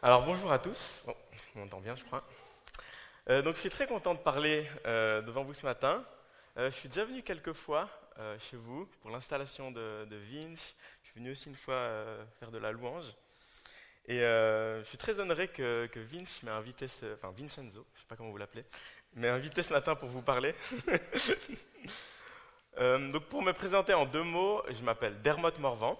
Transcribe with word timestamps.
Alors 0.00 0.24
bonjour 0.24 0.52
à 0.52 0.60
tous. 0.60 1.02
Bon, 1.06 1.14
on 1.56 1.58
m'entend 1.58 1.80
bien, 1.80 1.96
je 1.96 2.04
crois. 2.04 2.22
Euh, 3.30 3.42
donc 3.42 3.56
je 3.56 3.60
suis 3.62 3.68
très 3.68 3.88
content 3.88 4.14
de 4.14 4.20
parler 4.20 4.64
euh, 4.86 5.22
devant 5.22 5.42
vous 5.42 5.54
ce 5.54 5.66
matin. 5.66 6.04
Euh, 6.56 6.70
je 6.70 6.76
suis 6.76 6.88
déjà 6.88 7.04
venu 7.04 7.24
quelques 7.24 7.52
fois 7.52 7.90
chez 8.38 8.56
vous 8.56 8.86
pour 9.00 9.10
l'installation 9.10 9.72
de, 9.72 10.04
de 10.04 10.16
Vince. 10.16 10.74
Je 11.02 11.10
suis 11.10 11.18
venu 11.18 11.32
aussi 11.32 11.48
une 11.48 11.56
fois 11.56 11.90
faire 12.38 12.52
de 12.52 12.58
la 12.58 12.70
louange. 12.70 13.06
Et 14.06 14.20
je 14.20 14.84
suis 14.84 14.98
très 14.98 15.18
honoré 15.18 15.48
que, 15.48 15.86
que 15.86 15.98
Vince 16.00 16.42
m'ait 16.44 16.50
invité, 16.50 16.86
ce, 16.88 17.14
enfin 17.14 17.32
Vincenzo, 17.36 17.86
je 17.92 17.98
ne 17.98 18.00
sais 18.00 18.06
pas 18.08 18.16
comment 18.16 18.30
vous 18.30 18.36
l'appelez, 18.36 18.64
invité 19.22 19.62
ce 19.62 19.72
matin 19.72 19.94
pour 19.94 20.08
vous 20.08 20.22
parler. 20.22 20.54
Donc 22.76 23.24
pour 23.26 23.42
me 23.42 23.52
présenter 23.52 23.94
en 23.94 24.04
deux 24.04 24.24
mots, 24.24 24.62
je 24.68 24.82
m'appelle 24.82 25.22
Dermot 25.22 25.56
Morvan. 25.60 25.96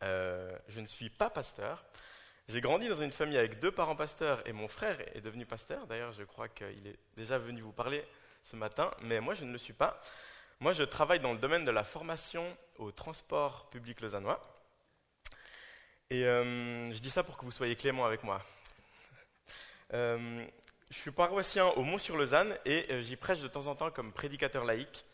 Je 0.00 0.80
ne 0.80 0.86
suis 0.86 1.10
pas 1.10 1.28
pasteur. 1.28 1.84
J'ai 2.48 2.62
grandi 2.62 2.88
dans 2.88 2.96
une 2.96 3.12
famille 3.12 3.36
avec 3.36 3.58
deux 3.58 3.70
parents 3.70 3.94
pasteurs 3.94 4.40
et 4.46 4.52
mon 4.54 4.68
frère 4.68 4.96
est 5.14 5.20
devenu 5.20 5.44
pasteur. 5.44 5.86
D'ailleurs, 5.86 6.12
je 6.12 6.22
crois 6.22 6.48
qu'il 6.48 6.86
est 6.86 6.98
déjà 7.14 7.36
venu 7.36 7.60
vous 7.60 7.72
parler 7.72 8.02
ce 8.42 8.56
matin, 8.56 8.90
mais 9.02 9.20
moi, 9.20 9.34
je 9.34 9.44
ne 9.44 9.52
le 9.52 9.58
suis 9.58 9.74
pas. 9.74 10.00
Moi, 10.58 10.72
je 10.72 10.82
travaille 10.82 11.20
dans 11.20 11.34
le 11.34 11.38
domaine 11.38 11.66
de 11.66 11.70
la 11.70 11.84
formation 11.84 12.56
au 12.78 12.90
transport 12.90 13.68
public 13.68 14.00
lausannois. 14.00 14.40
Et 16.08 16.24
euh, 16.24 16.90
je 16.90 16.98
dis 17.00 17.10
ça 17.10 17.22
pour 17.22 17.36
que 17.36 17.44
vous 17.44 17.52
soyez 17.52 17.76
clément 17.76 18.06
avec 18.06 18.22
moi. 18.22 18.42
Euh, 19.92 20.42
je 20.90 20.96
suis 20.96 21.10
paroissien 21.10 21.66
au 21.66 21.82
Mont-sur-Lausanne 21.82 22.56
et 22.64 22.86
euh, 22.90 23.02
j'y 23.02 23.16
prêche 23.16 23.40
de 23.40 23.48
temps 23.48 23.66
en 23.66 23.74
temps 23.74 23.90
comme 23.90 24.10
prédicateur 24.10 24.64
laïque. 24.64 25.04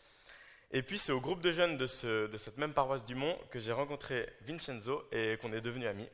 Et 0.71 0.81
puis, 0.81 0.97
c'est 0.97 1.11
au 1.11 1.19
groupe 1.19 1.41
de 1.41 1.51
jeunes 1.51 1.75
de, 1.75 2.27
de 2.27 2.37
cette 2.37 2.57
même 2.57 2.73
paroisse 2.73 3.03
du 3.03 3.13
Mont 3.13 3.37
que 3.51 3.59
j'ai 3.59 3.73
rencontré 3.73 4.29
Vincenzo 4.39 5.05
et 5.11 5.37
qu'on 5.41 5.51
est 5.51 5.59
devenus 5.59 5.89
amis. 5.89 6.07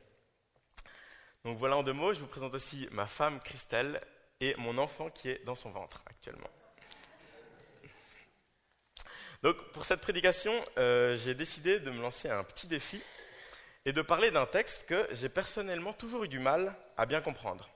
Donc 1.44 1.58
voilà 1.58 1.76
en 1.76 1.82
deux 1.82 1.92
mots, 1.92 2.12
je 2.12 2.20
vous 2.20 2.26
présente 2.26 2.54
aussi 2.54 2.88
ma 2.92 3.06
femme 3.06 3.40
Christelle 3.40 4.00
et 4.40 4.54
mon 4.58 4.78
enfant 4.78 5.10
qui 5.10 5.28
est 5.28 5.44
dans 5.44 5.56
son 5.56 5.70
ventre 5.70 6.02
actuellement. 6.06 6.50
Donc 9.42 9.56
pour 9.72 9.84
cette 9.84 10.00
prédication, 10.00 10.52
euh, 10.78 11.18
j'ai 11.18 11.34
décidé 11.34 11.80
de 11.80 11.90
me 11.90 12.00
lancer 12.00 12.28
un 12.28 12.44
petit 12.44 12.68
défi 12.68 13.02
et 13.84 13.92
de 13.92 14.00
parler 14.00 14.30
d'un 14.30 14.46
texte 14.46 14.86
que 14.86 15.08
j'ai 15.10 15.28
personnellement 15.28 15.92
toujours 15.92 16.22
eu 16.22 16.28
du 16.28 16.38
mal 16.38 16.76
à 16.96 17.06
bien 17.06 17.20
comprendre. 17.20 17.68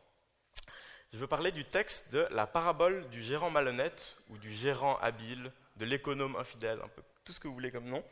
Je 1.13 1.19
veux 1.19 1.27
parler 1.27 1.51
du 1.51 1.65
texte 1.65 2.13
de 2.13 2.29
la 2.31 2.47
parabole 2.47 3.09
du 3.09 3.21
gérant 3.21 3.51
malhonnête 3.51 4.17
ou 4.29 4.39
du 4.39 4.53
gérant 4.53 4.97
habile, 4.99 5.51
de 5.75 5.85
l'économe 5.85 6.37
infidèle, 6.37 6.79
un 6.85 6.89
peu 6.89 7.03
tout 7.25 7.33
ce 7.33 7.41
que 7.41 7.49
vous 7.49 7.55
voulez 7.55 7.73
comme 7.73 7.87
nom. 7.87 8.05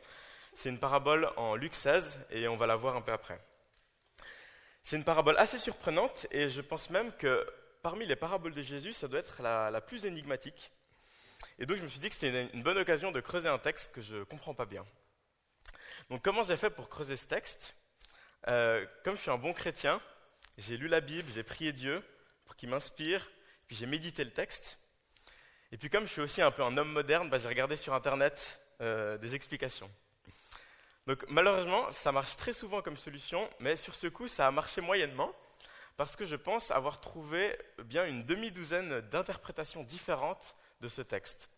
C'est 0.53 0.69
une 0.69 0.79
parabole 0.79 1.29
en 1.37 1.55
Luc 1.55 1.75
16 1.75 2.19
et 2.31 2.49
on 2.49 2.57
va 2.57 2.67
la 2.67 2.75
voir 2.75 2.97
un 2.97 3.01
peu 3.01 3.13
après. 3.13 3.39
C'est 4.85 4.97
une 4.97 5.03
parabole 5.03 5.35
assez 5.39 5.57
surprenante 5.57 6.27
et 6.29 6.47
je 6.47 6.61
pense 6.61 6.91
même 6.91 7.11
que 7.13 7.43
parmi 7.81 8.05
les 8.05 8.15
paraboles 8.15 8.53
de 8.53 8.61
Jésus, 8.61 8.93
ça 8.93 9.07
doit 9.07 9.17
être 9.17 9.41
la, 9.41 9.81
plus 9.81 10.05
énigmatique. 10.05 10.71
Et 11.57 11.65
donc 11.65 11.77
je 11.77 11.81
me 11.81 11.87
suis 11.87 11.99
dit 11.99 12.07
que 12.07 12.13
c'était 12.13 12.51
une 12.53 12.61
bonne 12.61 12.77
occasion 12.77 13.11
de 13.11 13.19
creuser 13.19 13.49
un 13.49 13.57
texte 13.57 13.91
que 13.93 14.03
je 14.03 14.17
ne 14.17 14.23
comprends 14.25 14.53
pas 14.53 14.67
bien. 14.67 14.85
Donc 16.11 16.21
comment 16.21 16.43
j'ai 16.43 16.55
fait 16.55 16.69
pour 16.69 16.87
creuser 16.87 17.15
ce 17.15 17.25
texte? 17.25 17.75
Euh, 18.47 18.85
Comme 19.03 19.15
je 19.15 19.21
suis 19.21 19.31
un 19.31 19.39
bon 19.39 19.53
chrétien, 19.53 19.99
j'ai 20.59 20.77
lu 20.77 20.87
la 20.87 21.01
Bible, 21.01 21.31
j'ai 21.33 21.41
prié 21.41 21.73
Dieu 21.73 22.03
pour 22.45 22.55
qu'il 22.55 22.69
m'inspire, 22.69 23.27
puis 23.65 23.75
j'ai 23.75 23.87
médité 23.87 24.23
le 24.23 24.33
texte. 24.33 24.77
Et 25.71 25.79
puis 25.79 25.89
comme 25.89 26.05
je 26.05 26.11
suis 26.11 26.21
aussi 26.21 26.43
un 26.43 26.51
peu 26.51 26.61
un 26.61 26.77
homme 26.77 26.91
moderne, 26.91 27.27
bah, 27.31 27.39
j'ai 27.39 27.47
regardé 27.47 27.75
sur 27.75 27.95
Internet 27.95 28.61
euh, 28.81 29.17
des 29.17 29.33
explications. 29.33 29.89
Donc 31.07 31.23
malheureusement, 31.27 31.91
ça 31.91 32.11
marche 32.11 32.35
très 32.35 32.53
souvent 32.53 32.81
comme 32.81 32.97
solution, 32.97 33.47
mais 33.59 33.75
sur 33.77 33.93
ce 33.93 34.07
coup, 34.07 34.27
ça 34.27 34.47
a 34.47 34.51
marché 34.51 34.81
moyennement, 34.81 35.31
parce 35.97 36.15
que 36.15 36.25
je 36.25 36.35
pense 36.35 36.71
avoir 36.71 36.99
trouvé 36.99 37.57
bien 37.83 38.05
une 38.05 38.25
demi-douzaine 38.25 39.01
d'interprétations 39.01 39.83
différentes 39.83 40.55
de 40.81 40.87
ce 40.87 41.01
texte. 41.01 41.49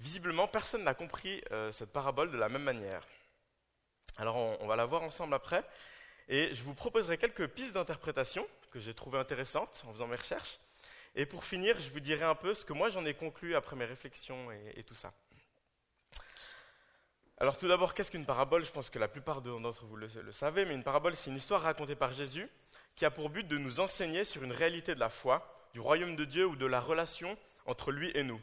Visiblement, 0.00 0.48
personne 0.48 0.84
n'a 0.84 0.94
compris 0.94 1.42
euh, 1.52 1.70
cette 1.70 1.92
parabole 1.92 2.30
de 2.30 2.38
la 2.38 2.48
même 2.48 2.62
manière. 2.62 3.06
Alors 4.16 4.36
on, 4.36 4.66
va 4.66 4.74
la 4.74 4.86
voir 4.86 5.02
ensemble 5.02 5.34
après, 5.34 5.62
et 6.28 6.54
je 6.54 6.62
vous 6.62 6.74
proposerai 6.74 7.18
quelques 7.18 7.46
pistes 7.48 7.74
d'interprétation 7.74 8.46
que 8.70 8.80
j'ai 8.80 8.94
trouvées 8.94 9.18
intéressantes 9.18 9.84
en 9.86 9.92
faisant 9.92 10.06
mes 10.06 10.16
recherches. 10.16 10.58
Et 11.14 11.26
pour 11.26 11.44
finir, 11.44 11.78
je 11.78 11.90
vous 11.90 12.00
dirai 12.00 12.24
un 12.24 12.34
peu 12.34 12.54
ce 12.54 12.64
que 12.64 12.72
moi 12.72 12.88
j'en 12.88 13.04
ai 13.04 13.14
conclu 13.14 13.54
après 13.54 13.76
mes 13.76 13.84
réflexions 13.84 14.50
et 14.74 14.82
tout 14.82 14.94
ça. 14.94 15.12
Alors 17.40 17.56
tout 17.56 17.68
d'abord, 17.68 17.94
qu'est-ce 17.94 18.10
qu'une 18.10 18.26
parabole? 18.26 18.64
Je 18.64 18.70
pense 18.72 18.90
que 18.90 18.98
la 18.98 19.06
plupart 19.06 19.42
d'entre 19.42 19.84
vous 19.84 19.94
le, 19.94 20.08
savez, 20.32 20.64
mais 20.64 20.74
une 20.74 20.82
parabole, 20.82 21.14
c'est 21.14 21.30
une 21.30 21.36
histoire 21.36 21.62
racontée 21.62 21.94
par 21.94 22.10
Jésus 22.10 22.48
qui 22.96 23.04
a 23.04 23.12
pour 23.12 23.30
but 23.30 23.46
de 23.46 23.56
nous 23.56 23.78
enseigner 23.78 24.24
sur 24.24 24.42
une 24.42 24.50
réalité 24.50 24.92
de 24.96 25.00
la 25.00 25.08
foi, 25.08 25.68
du 25.72 25.78
royaume 25.78 26.16
de 26.16 26.24
Dieu 26.24 26.46
ou 26.46 26.56
de 26.56 26.66
la 26.66 26.80
relation 26.80 27.38
entre 27.66 27.92
lui 27.92 28.10
et 28.14 28.24
nous. 28.24 28.40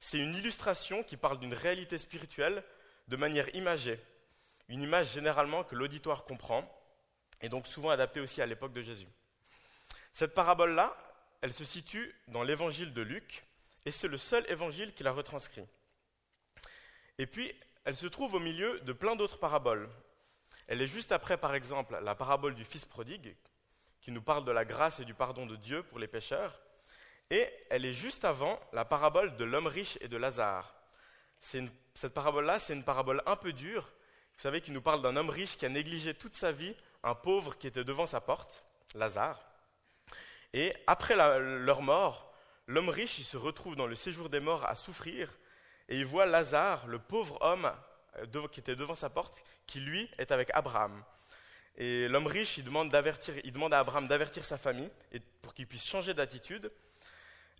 C'est 0.00 0.18
une 0.18 0.34
illustration 0.34 1.02
qui 1.02 1.18
parle 1.18 1.38
d'une 1.38 1.52
réalité 1.52 1.98
spirituelle 1.98 2.64
de 3.08 3.16
manière 3.16 3.54
imagée, 3.54 4.00
une 4.70 4.80
image 4.80 5.12
généralement 5.12 5.62
que 5.62 5.74
l'auditoire 5.74 6.24
comprend, 6.24 6.66
et 7.42 7.50
donc 7.50 7.66
souvent 7.66 7.90
adaptée 7.90 8.20
aussi 8.20 8.40
à 8.40 8.46
l'époque 8.46 8.72
de 8.72 8.80
Jésus. 8.80 9.08
Cette 10.12 10.32
parabole-là, 10.32 10.96
elle 11.42 11.52
se 11.52 11.66
situe 11.66 12.14
dans 12.28 12.42
l'évangile 12.42 12.94
de 12.94 13.02
Luc, 13.02 13.44
et 13.84 13.90
c'est 13.90 14.08
le 14.08 14.16
seul 14.16 14.50
évangile 14.50 14.94
qui 14.94 15.02
la 15.02 15.12
retranscrit. 15.12 15.66
Et 17.18 17.26
puis, 17.26 17.54
elle 17.84 17.96
se 17.96 18.06
trouve 18.06 18.34
au 18.34 18.40
milieu 18.40 18.80
de 18.80 18.92
plein 18.92 19.16
d'autres 19.16 19.38
paraboles. 19.38 19.88
Elle 20.68 20.80
est 20.80 20.86
juste 20.86 21.12
après, 21.12 21.36
par 21.36 21.54
exemple, 21.54 21.98
la 22.02 22.14
parabole 22.14 22.54
du 22.54 22.64
Fils 22.64 22.84
prodigue, 22.84 23.36
qui 24.00 24.10
nous 24.10 24.22
parle 24.22 24.44
de 24.44 24.52
la 24.52 24.64
grâce 24.64 25.00
et 25.00 25.04
du 25.04 25.14
pardon 25.14 25.46
de 25.46 25.56
Dieu 25.56 25.82
pour 25.82 25.98
les 25.98 26.08
pécheurs, 26.08 26.60
et 27.30 27.48
elle 27.70 27.84
est 27.84 27.94
juste 27.94 28.24
avant 28.24 28.58
la 28.72 28.84
parabole 28.84 29.36
de 29.36 29.44
l'homme 29.44 29.66
riche 29.66 29.98
et 30.00 30.08
de 30.08 30.16
Lazare. 30.16 30.74
Cette 31.40 32.14
parabole-là, 32.14 32.58
c'est 32.58 32.74
une 32.74 32.84
parabole 32.84 33.22
un 33.26 33.36
peu 33.36 33.52
dure, 33.52 33.92
vous 34.36 34.42
savez, 34.42 34.60
qui 34.60 34.72
nous 34.72 34.82
parle 34.82 35.02
d'un 35.02 35.16
homme 35.16 35.30
riche 35.30 35.56
qui 35.56 35.66
a 35.66 35.68
négligé 35.68 36.14
toute 36.14 36.34
sa 36.34 36.52
vie 36.52 36.74
un 37.02 37.14
pauvre 37.14 37.56
qui 37.56 37.66
était 37.66 37.84
devant 37.84 38.06
sa 38.06 38.20
porte, 38.20 38.64
Lazare. 38.94 39.40
Et 40.54 40.74
après 40.86 41.16
leur 41.16 41.82
mort, 41.82 42.32
l'homme 42.66 42.88
riche, 42.88 43.18
il 43.18 43.24
se 43.24 43.36
retrouve 43.36 43.76
dans 43.76 43.86
le 43.86 43.94
séjour 43.94 44.28
des 44.28 44.40
morts 44.40 44.64
à 44.64 44.74
souffrir, 44.76 45.36
et 45.88 45.98
il 45.98 46.06
voit 46.06 46.26
Lazare, 46.26 46.86
le 46.86 46.98
pauvre 46.98 47.38
homme 47.40 47.70
qui 48.52 48.60
était 48.60 48.76
devant 48.76 48.94
sa 48.94 49.10
porte, 49.10 49.42
qui 49.66 49.80
lui 49.80 50.08
est 50.18 50.30
avec 50.32 50.50
Abraham. 50.54 51.02
Et 51.76 52.06
l'homme 52.08 52.26
riche, 52.26 52.58
il 52.58 52.64
demande, 52.64 52.94
à 52.94 53.78
Abraham 53.78 54.06
d'avertir 54.06 54.44
sa 54.44 54.56
famille 54.56 54.90
pour 55.42 55.54
qu'il 55.54 55.66
puisse 55.66 55.84
changer 55.84 56.14
d'attitude 56.14 56.70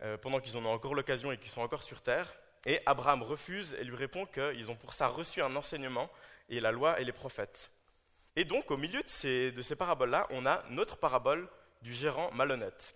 euh, 0.02 0.16
pendant 0.16 0.40
qu'ils 0.40 0.56
en 0.56 0.64
ont 0.64 0.72
encore 0.72 0.94
l'occasion 0.94 1.32
et 1.32 1.38
qu'ils 1.38 1.50
sont 1.50 1.62
encore 1.62 1.82
sur 1.82 2.00
terre. 2.00 2.32
Et 2.66 2.80
Abraham 2.86 3.22
refuse 3.22 3.74
et 3.78 3.84
lui 3.84 3.96
répond 3.96 4.26
qu'ils 4.26 4.70
ont 4.70 4.76
pour 4.76 4.94
ça 4.94 5.08
reçu 5.08 5.42
un 5.42 5.54
enseignement 5.56 6.08
et 6.48 6.60
la 6.60 6.70
loi 6.70 7.00
et 7.00 7.04
les 7.04 7.12
prophètes. 7.12 7.70
Et 8.36 8.44
donc, 8.44 8.70
au 8.70 8.76
milieu 8.76 9.02
de 9.02 9.08
ces, 9.08 9.52
de 9.52 9.62
ces 9.62 9.76
paraboles-là, 9.76 10.26
on 10.30 10.46
a 10.46 10.64
notre 10.70 10.96
parabole 10.96 11.48
du 11.82 11.92
gérant 11.92 12.30
malhonnête. 12.32 12.94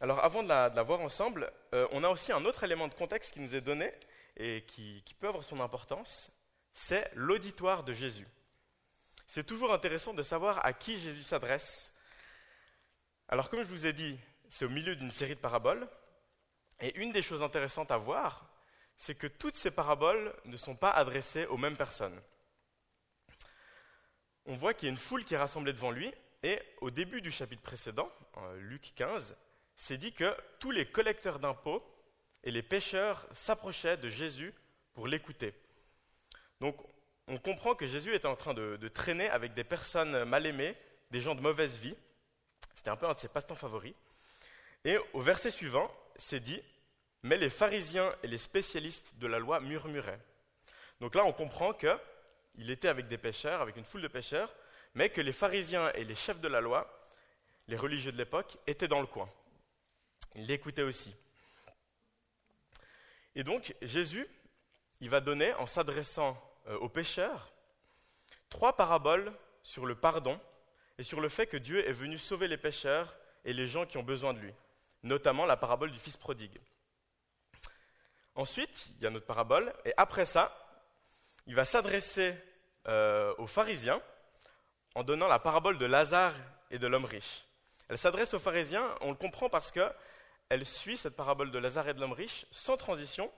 Alors, 0.00 0.24
avant 0.24 0.44
de 0.44 0.48
la, 0.48 0.82
voir 0.82 1.00
ensemble, 1.00 1.52
euh, 1.74 1.88
on 1.90 2.04
a 2.04 2.08
aussi 2.08 2.30
un 2.30 2.44
autre 2.44 2.62
élément 2.62 2.86
de 2.86 2.94
contexte 2.94 3.34
qui 3.34 3.40
nous 3.40 3.56
est 3.56 3.60
donné 3.60 3.92
et 4.36 4.64
qui, 4.68 5.02
qui 5.04 5.14
peut 5.14 5.26
avoir 5.26 5.42
son 5.42 5.60
importance, 5.60 6.30
c'est 6.72 7.10
l'auditoire 7.14 7.82
de 7.82 7.92
Jésus. 7.92 8.28
C'est 9.26 9.44
toujours 9.44 9.72
intéressant 9.72 10.14
de 10.14 10.22
savoir 10.22 10.64
à 10.64 10.72
qui 10.72 11.00
Jésus 11.00 11.24
s'adresse. 11.24 11.92
Alors, 13.28 13.50
comme 13.50 13.60
je 13.60 13.66
vous 13.66 13.86
ai 13.86 13.92
dit, 13.92 14.18
c'est 14.48 14.64
au 14.64 14.70
milieu 14.70 14.94
d'une 14.94 15.10
série 15.10 15.34
de 15.34 15.40
paraboles, 15.40 15.88
et 16.80 16.96
une 17.00 17.10
des 17.10 17.22
choses 17.22 17.42
intéressantes 17.42 17.90
à 17.90 17.96
voir, 17.96 18.48
c'est 18.96 19.16
que 19.16 19.26
toutes 19.26 19.56
ces 19.56 19.72
paraboles 19.72 20.32
ne 20.44 20.56
sont 20.56 20.76
pas 20.76 20.90
adressées 20.90 21.46
aux 21.46 21.56
mêmes 21.56 21.76
personnes. 21.76 22.20
On 24.46 24.54
voit 24.54 24.74
qu'il 24.74 24.86
y 24.86 24.90
a 24.90 24.92
une 24.92 24.98
foule 24.98 25.24
qui 25.24 25.34
est 25.34 25.38
rassemblée 25.38 25.72
devant 25.72 25.90
lui, 25.90 26.12
et 26.44 26.62
au 26.80 26.90
début 26.90 27.20
du 27.20 27.32
chapitre 27.32 27.62
précédent, 27.62 28.10
Luc 28.58 28.92
15, 28.94 29.36
c'est 29.78 29.96
dit 29.96 30.12
que 30.12 30.36
tous 30.58 30.72
les 30.72 30.84
collecteurs 30.84 31.38
d'impôts 31.38 31.82
et 32.42 32.50
les 32.50 32.62
pêcheurs 32.62 33.26
s'approchaient 33.32 33.96
de 33.96 34.08
Jésus 34.08 34.52
pour 34.92 35.06
l'écouter. 35.06 35.54
Donc 36.60 36.76
on 37.28 37.38
comprend 37.38 37.76
que 37.76 37.86
Jésus 37.86 38.12
était 38.12 38.26
en 38.26 38.34
train 38.34 38.54
de, 38.54 38.88
traîner 38.88 39.30
avec 39.30 39.54
des 39.54 39.62
personnes 39.62 40.24
mal 40.24 40.46
aimées, 40.46 40.76
des 41.12 41.20
gens 41.20 41.36
de 41.36 41.40
mauvaise 41.40 41.78
vie. 41.78 41.94
C'était 42.74 42.90
un 42.90 42.96
peu 42.96 43.06
un 43.06 43.14
de 43.14 43.20
ses 43.20 43.28
passe-temps 43.28 43.54
favoris. 43.54 43.94
Et 44.84 44.98
au 45.12 45.20
verset 45.20 45.52
suivant, 45.52 45.88
c'est 46.16 46.40
dit 46.40 46.60
Mais 47.22 47.36
les 47.36 47.50
pharisiens 47.50 48.12
et 48.24 48.26
les 48.26 48.38
spécialistes 48.38 49.14
de 49.18 49.28
la 49.28 49.38
loi 49.38 49.60
murmuraient. 49.60 50.20
Donc 51.00 51.14
là, 51.14 51.24
on 51.24 51.32
comprend 51.32 51.72
qu'il 51.72 52.70
était 52.70 52.88
avec 52.88 53.06
des 53.06 53.18
pêcheurs, 53.18 53.60
avec 53.60 53.76
une 53.76 53.84
foule 53.84 54.02
de 54.02 54.08
pêcheurs, 54.08 54.52
mais 54.94 55.08
que 55.08 55.20
les 55.20 55.32
pharisiens 55.32 55.92
et 55.92 56.02
les 56.02 56.16
chefs 56.16 56.40
de 56.40 56.48
la 56.48 56.60
loi, 56.60 56.92
les 57.68 57.76
religieux 57.76 58.10
de 58.10 58.18
l'époque, 58.18 58.58
étaient 58.66 58.88
dans 58.88 59.00
le 59.00 59.06
coin. 59.06 59.30
Ils 60.34 60.46
l'écoutaient 60.46 60.82
aussi. 60.82 61.14
Et 63.34 63.44
donc, 63.44 63.74
Jésus, 63.82 64.26
il 65.00 65.10
va 65.10 65.20
donner, 65.20 65.52
en 65.54 65.66
s'adressant 65.66 66.40
aux 66.80 66.88
pécheurs, 66.88 67.52
trois 68.48 68.76
paraboles 68.76 69.32
sur 69.62 69.86
le 69.86 69.94
pardon 69.94 70.40
et 70.98 71.02
sur 71.02 71.20
le 71.20 71.28
fait 71.28 71.46
que 71.46 71.56
Dieu 71.56 71.86
est 71.88 71.92
venu 71.92 72.18
sauver 72.18 72.48
les 72.48 72.56
pécheurs 72.56 73.16
et 73.44 73.52
les 73.52 73.66
gens 73.66 73.86
qui 73.86 73.98
ont 73.98 74.02
besoin 74.02 74.34
de 74.34 74.40
lui, 74.40 74.54
notamment 75.02 75.46
la 75.46 75.56
parabole 75.56 75.92
du 75.92 75.98
Fils 75.98 76.16
prodigue. 76.16 76.58
Ensuite, 78.34 78.88
il 78.96 79.04
y 79.04 79.06
a 79.06 79.10
notre 79.10 79.26
parabole, 79.26 79.72
et 79.84 79.92
après 79.96 80.24
ça, 80.24 80.56
il 81.46 81.54
va 81.54 81.64
s'adresser 81.64 82.36
euh, 82.86 83.34
aux 83.38 83.46
pharisiens 83.46 84.00
en 84.94 85.02
donnant 85.02 85.28
la 85.28 85.38
parabole 85.38 85.78
de 85.78 85.86
Lazare 85.86 86.34
et 86.70 86.78
de 86.78 86.86
l'homme 86.86 87.04
riche. 87.04 87.44
Elle 87.88 87.98
s'adresse 87.98 88.34
aux 88.34 88.38
pharisiens, 88.38 88.94
on 89.00 89.10
le 89.10 89.16
comprend 89.16 89.48
parce 89.48 89.72
qu'elle 90.48 90.66
suit 90.66 90.96
cette 90.96 91.16
parabole 91.16 91.50
de 91.50 91.58
Lazare 91.58 91.88
et 91.88 91.94
de 91.94 92.00
l'homme 92.00 92.12
riche 92.12 92.46
sans 92.50 92.76
transition, 92.76 93.30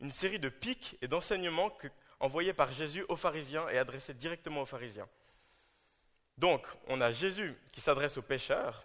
une 0.00 0.10
série 0.10 0.38
de 0.38 0.48
pics 0.48 0.96
et 1.02 1.08
d'enseignements 1.08 1.76
envoyés 2.20 2.52
par 2.52 2.72
Jésus 2.72 3.04
aux 3.08 3.16
pharisiens 3.16 3.68
et 3.68 3.78
adressés 3.78 4.14
directement 4.14 4.62
aux 4.62 4.66
pharisiens. 4.66 5.08
Donc, 6.38 6.66
on 6.88 7.00
a 7.00 7.12
Jésus 7.12 7.56
qui 7.72 7.80
s'adresse 7.80 8.16
aux 8.16 8.22
pécheurs 8.22 8.84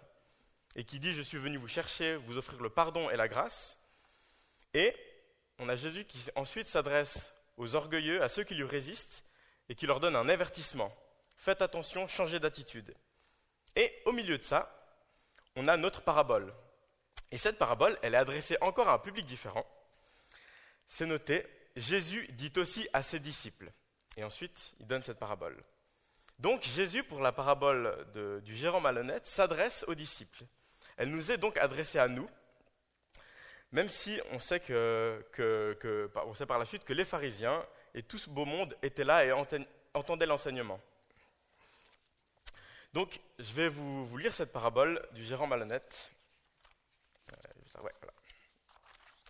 et 0.76 0.84
qui 0.84 1.00
dit 1.00 1.12
Je 1.12 1.22
suis 1.22 1.38
venu 1.38 1.56
vous 1.56 1.68
chercher, 1.68 2.16
vous 2.16 2.38
offrir 2.38 2.60
le 2.60 2.70
pardon 2.70 3.10
et 3.10 3.16
la 3.16 3.28
grâce. 3.28 3.78
Et 4.72 4.94
on 5.58 5.68
a 5.68 5.74
Jésus 5.74 6.04
qui 6.04 6.24
ensuite 6.36 6.68
s'adresse 6.68 7.32
aux 7.56 7.74
orgueilleux, 7.74 8.22
à 8.22 8.28
ceux 8.28 8.44
qui 8.44 8.54
lui 8.54 8.64
résistent, 8.64 9.24
et 9.68 9.74
qui 9.74 9.86
leur 9.86 10.00
donne 10.00 10.16
un 10.16 10.28
avertissement. 10.28 10.94
Faites 11.36 11.62
attention, 11.62 12.06
changez 12.06 12.38
d'attitude. 12.38 12.94
Et 13.76 14.02
au 14.04 14.12
milieu 14.12 14.38
de 14.38 14.42
ça, 14.42 14.76
on 15.56 15.68
a 15.68 15.76
notre 15.76 16.02
parabole. 16.02 16.52
Et 17.30 17.38
cette 17.38 17.58
parabole, 17.58 17.96
elle 18.02 18.14
est 18.14 18.18
adressée 18.18 18.56
encore 18.60 18.88
à 18.88 18.94
un 18.94 18.98
public 18.98 19.24
différent. 19.24 19.64
C'est 20.86 21.06
noté, 21.06 21.46
Jésus 21.76 22.26
dit 22.32 22.52
aussi 22.56 22.88
à 22.92 23.02
ses 23.02 23.20
disciples. 23.20 23.70
Et 24.16 24.24
ensuite, 24.24 24.72
il 24.80 24.86
donne 24.86 25.02
cette 25.02 25.18
parabole. 25.18 25.56
Donc 26.38 26.62
Jésus, 26.64 27.04
pour 27.04 27.20
la 27.20 27.32
parabole 27.32 28.06
du 28.44 28.54
gérant 28.56 28.80
malhonnête, 28.80 29.26
s'adresse 29.26 29.84
aux 29.86 29.94
disciples. 29.94 30.44
Elle 30.96 31.10
nous 31.10 31.30
est 31.30 31.38
donc 31.38 31.58
adressée 31.58 31.98
à 31.98 32.08
nous, 32.08 32.28
même 33.72 33.88
si 33.88 34.20
on 34.32 34.38
sait, 34.38 34.60
que, 34.60 35.22
on 36.26 36.34
sait 36.34 36.46
par 36.46 36.58
la 36.58 36.64
suite 36.64 36.84
que 36.84 36.92
les 36.92 37.04
pharisiens 37.04 37.64
et 37.94 38.02
tout 38.02 38.18
ce 38.18 38.28
beau 38.28 38.44
monde 38.44 38.76
étaient 38.82 39.04
là 39.04 39.24
et 39.24 39.32
entendaient 39.94 40.26
l'enseignement. 40.26 40.80
Donc 42.92 43.20
je 43.38 43.52
vais 43.52 43.68
vous, 43.68 44.16
lire 44.16 44.34
cette 44.34 44.52
parabole 44.52 45.00
du 45.12 45.24
gérant 45.24 45.46
malhonnête. 45.46 46.10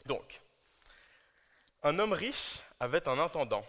Donc, 0.06 0.40
un 1.82 1.98
homme 1.98 2.12
riche 2.12 2.60
avait 2.78 3.08
un 3.08 3.18
intendant 3.18 3.64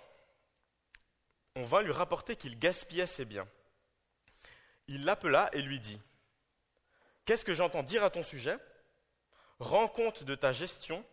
on 1.56 1.64
vint 1.64 1.82
lui 1.82 1.92
rapporter 1.92 2.36
qu'il 2.36 2.58
gaspillait 2.58 3.08
ses 3.08 3.26
biens. 3.26 3.48
Il 4.88 5.06
l'appela 5.06 5.50
et 5.54 5.62
lui 5.62 5.80
dit 5.80 6.00
Qu'est-ce 7.26 7.46
que 7.46 7.54
j'entends 7.54 7.84
dire 7.84 8.04
à 8.04 8.10
ton 8.10 8.24
sujet? 8.24 8.58
Rends 9.60 9.88
compte 9.88 10.24
de 10.24 10.36
ta 10.36 10.52
gestion, 10.52 11.06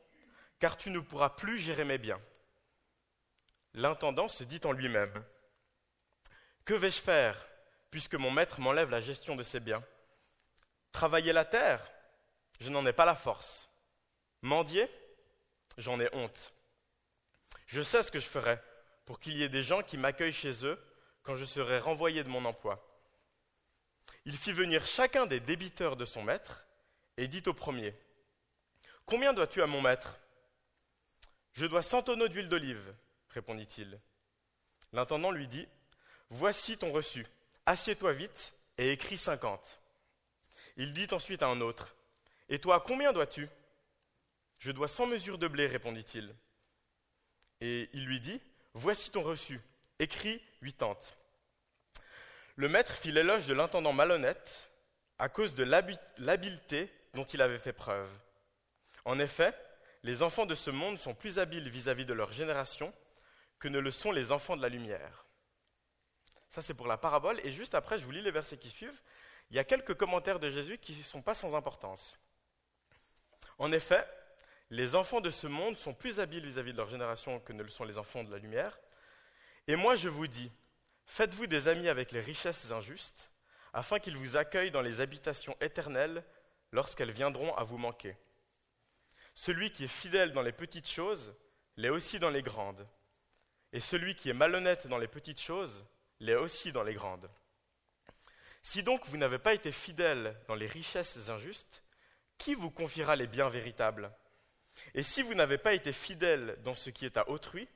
car 0.58 0.76
tu 0.76 0.90
ne 0.90 1.00
pourras 1.00 1.30
plus 1.30 1.58
gérer 1.58 1.84
mes 1.84 1.98
biens. 1.98 2.20
L'intendant 3.74 4.28
se 4.28 4.44
dit 4.44 4.60
en 4.64 4.72
lui-même 4.72 5.12
Que 6.64 6.74
vais-je 6.74 7.00
faire, 7.00 7.46
puisque 7.90 8.14
mon 8.14 8.30
maître 8.30 8.60
m'enlève 8.60 8.90
la 8.90 9.00
gestion 9.00 9.36
de 9.36 9.42
ses 9.42 9.60
biens? 9.60 9.84
Travailler 10.92 11.32
la 11.32 11.44
terre 11.44 11.84
Je 12.58 12.70
n'en 12.70 12.86
ai 12.86 12.92
pas 12.92 13.04
la 13.04 13.14
force. 13.14 13.68
Mendier 14.42 14.88
J'en 15.76 16.00
ai 16.00 16.08
honte. 16.12 16.52
Je 17.66 17.82
sais 17.82 18.02
ce 18.02 18.10
que 18.10 18.18
je 18.18 18.26
ferai 18.26 18.58
pour 19.04 19.20
qu'il 19.20 19.38
y 19.38 19.44
ait 19.44 19.48
des 19.48 19.62
gens 19.62 19.82
qui 19.82 19.96
m'accueillent 19.96 20.32
chez 20.32 20.66
eux 20.66 20.82
quand 21.22 21.36
je 21.36 21.44
serai 21.44 21.78
renvoyé 21.78 22.24
de 22.24 22.28
mon 22.28 22.44
emploi. 22.44 22.84
Il 24.24 24.36
fit 24.36 24.52
venir 24.52 24.84
chacun 24.86 25.26
des 25.26 25.40
débiteurs 25.40 25.96
de 25.96 26.04
son 26.04 26.22
maître 26.22 26.66
et 27.16 27.28
dit 27.28 27.42
au 27.46 27.54
premier 27.54 27.94
Combien 29.06 29.32
dois-tu 29.32 29.62
à 29.62 29.66
mon 29.66 29.80
maître 29.80 30.18
Je 31.52 31.66
dois 31.66 31.82
cent 31.82 32.02
tonneaux 32.02 32.28
d'huile 32.28 32.48
d'olive, 32.48 32.94
répondit-il. 33.30 34.00
L'intendant 34.92 35.30
lui 35.30 35.46
dit 35.46 35.68
Voici 36.30 36.76
ton 36.76 36.90
reçu, 36.90 37.26
assieds-toi 37.66 38.12
vite 38.12 38.52
et 38.78 38.90
écris 38.90 39.18
cinquante. 39.18 39.80
Il 40.76 40.92
dit 40.92 41.08
ensuite 41.12 41.42
à 41.42 41.48
un 41.48 41.60
autre 41.60 41.94
Et 42.48 42.58
toi, 42.58 42.80
combien 42.80 43.12
dois-tu? 43.12 43.48
Je 44.58 44.72
dois 44.72 44.88
cent 44.88 45.06
mesures 45.06 45.38
de 45.38 45.48
blé, 45.48 45.66
répondit-il. 45.66 46.34
Et 47.60 47.88
il 47.92 48.06
lui 48.06 48.20
dit 48.20 48.40
Voici 48.74 49.10
ton 49.10 49.22
reçu, 49.22 49.60
écrit 49.98 50.42
huitante. 50.62 51.18
Le 52.56 52.68
maître 52.68 52.92
fit 52.92 53.12
l'éloge 53.12 53.46
de 53.46 53.54
l'intendant 53.54 53.92
malhonnête 53.92 54.70
à 55.18 55.28
cause 55.28 55.54
de 55.54 55.64
l'habileté 56.18 56.92
dont 57.14 57.24
il 57.24 57.42
avait 57.42 57.58
fait 57.58 57.72
preuve. 57.72 58.10
En 59.04 59.18
effet, 59.18 59.54
les 60.02 60.22
enfants 60.22 60.46
de 60.46 60.54
ce 60.54 60.70
monde 60.70 60.98
sont 60.98 61.14
plus 61.14 61.38
habiles 61.38 61.68
vis-à-vis 61.68 62.04
de 62.04 62.12
leur 62.12 62.32
génération 62.32 62.92
que 63.58 63.68
ne 63.68 63.78
le 63.78 63.90
sont 63.90 64.12
les 64.12 64.32
enfants 64.32 64.56
de 64.56 64.62
la 64.62 64.68
lumière. 64.68 65.24
Ça, 66.48 66.62
c'est 66.62 66.74
pour 66.74 66.86
la 66.86 66.96
parabole. 66.96 67.40
Et 67.44 67.52
juste 67.52 67.74
après, 67.74 67.98
je 67.98 68.04
vous 68.04 68.10
lis 68.10 68.22
les 68.22 68.30
versets 68.30 68.56
qui 68.56 68.70
suivent. 68.70 69.02
Il 69.50 69.56
y 69.56 69.58
a 69.58 69.64
quelques 69.64 69.94
commentaires 69.94 70.38
de 70.38 70.50
Jésus 70.50 70.78
qui 70.78 70.96
ne 70.96 71.02
sont 71.02 71.22
pas 71.22 71.34
sans 71.34 71.54
importance. 71.54 72.18
En 73.58 73.72
effet, 73.72 74.06
les 74.70 74.94
enfants 74.94 75.20
de 75.20 75.30
ce 75.30 75.46
monde 75.46 75.76
sont 75.76 75.94
plus 75.94 76.20
habiles 76.20 76.44
vis-à-vis 76.44 76.72
de 76.72 76.76
leur 76.76 76.88
génération 76.88 77.40
que 77.40 77.52
ne 77.52 77.62
le 77.62 77.68
sont 77.68 77.84
les 77.84 77.98
enfants 77.98 78.24
de 78.24 78.30
la 78.30 78.38
lumière. 78.38 78.78
Et 79.66 79.76
moi 79.76 79.96
je 79.96 80.08
vous 80.08 80.26
dis, 80.26 80.50
faites-vous 81.06 81.46
des 81.46 81.68
amis 81.68 81.88
avec 81.88 82.12
les 82.12 82.20
richesses 82.20 82.70
injustes, 82.70 83.30
afin 83.72 83.98
qu'ils 83.98 84.16
vous 84.16 84.36
accueillent 84.36 84.70
dans 84.70 84.82
les 84.82 85.00
habitations 85.00 85.56
éternelles 85.60 86.22
lorsqu'elles 86.72 87.12
viendront 87.12 87.54
à 87.56 87.64
vous 87.64 87.78
manquer. 87.78 88.16
Celui 89.34 89.70
qui 89.70 89.84
est 89.84 89.88
fidèle 89.88 90.32
dans 90.32 90.42
les 90.42 90.52
petites 90.52 90.88
choses 90.88 91.34
l'est 91.76 91.90
aussi 91.90 92.18
dans 92.18 92.30
les 92.30 92.42
grandes. 92.42 92.86
Et 93.72 93.80
celui 93.80 94.14
qui 94.14 94.30
est 94.30 94.34
malhonnête 94.34 94.86
dans 94.86 94.98
les 94.98 95.08
petites 95.08 95.40
choses 95.40 95.84
l'est 96.20 96.34
aussi 96.34 96.72
dans 96.72 96.82
les 96.82 96.94
grandes. 96.94 97.30
Si 98.62 98.82
donc 98.82 99.06
vous 99.06 99.16
n'avez 99.16 99.38
pas 99.38 99.54
été 99.54 99.70
fidèle 99.72 100.36
dans 100.48 100.54
les 100.54 100.66
richesses 100.66 101.28
injustes, 101.28 101.84
qui 102.38 102.54
vous 102.54 102.70
confiera 102.70 103.16
les 103.16 103.26
biens 103.26 103.50
véritables? 103.50 104.10
Et 104.94 105.02
si 105.02 105.22
vous 105.22 105.34
n'avez 105.34 105.58
pas 105.58 105.74
été 105.74 105.92
fidèle 105.92 106.56
dans 106.62 106.74
ce 106.74 106.90
qui 106.90 107.04
est 107.04 107.16
à 107.16 107.28
autrui, 107.28 107.68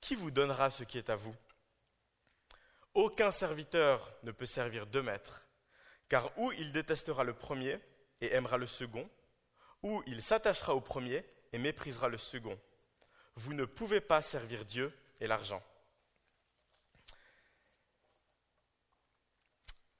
qui 0.00 0.14
vous 0.14 0.30
donnera 0.30 0.70
ce 0.70 0.82
qui 0.82 0.98
est 0.98 1.10
à 1.10 1.16
vous? 1.16 1.36
Aucun 2.94 3.30
serviteur 3.30 4.12
ne 4.22 4.32
peut 4.32 4.46
servir 4.46 4.86
deux 4.86 5.02
maîtres, 5.02 5.42
car 6.08 6.36
ou 6.38 6.52
il 6.52 6.72
détestera 6.72 7.24
le 7.24 7.34
premier 7.34 7.78
et 8.20 8.34
aimera 8.34 8.58
le 8.58 8.66
second, 8.66 9.08
ou 9.82 10.02
il 10.06 10.22
s'attachera 10.22 10.74
au 10.74 10.80
premier 10.80 11.24
et 11.52 11.58
méprisera 11.58 12.08
le 12.08 12.18
second. 12.18 12.58
Vous 13.36 13.54
ne 13.54 13.64
pouvez 13.64 14.00
pas 14.00 14.20
servir 14.22 14.64
Dieu 14.64 14.92
et 15.20 15.26
l'argent. 15.26 15.62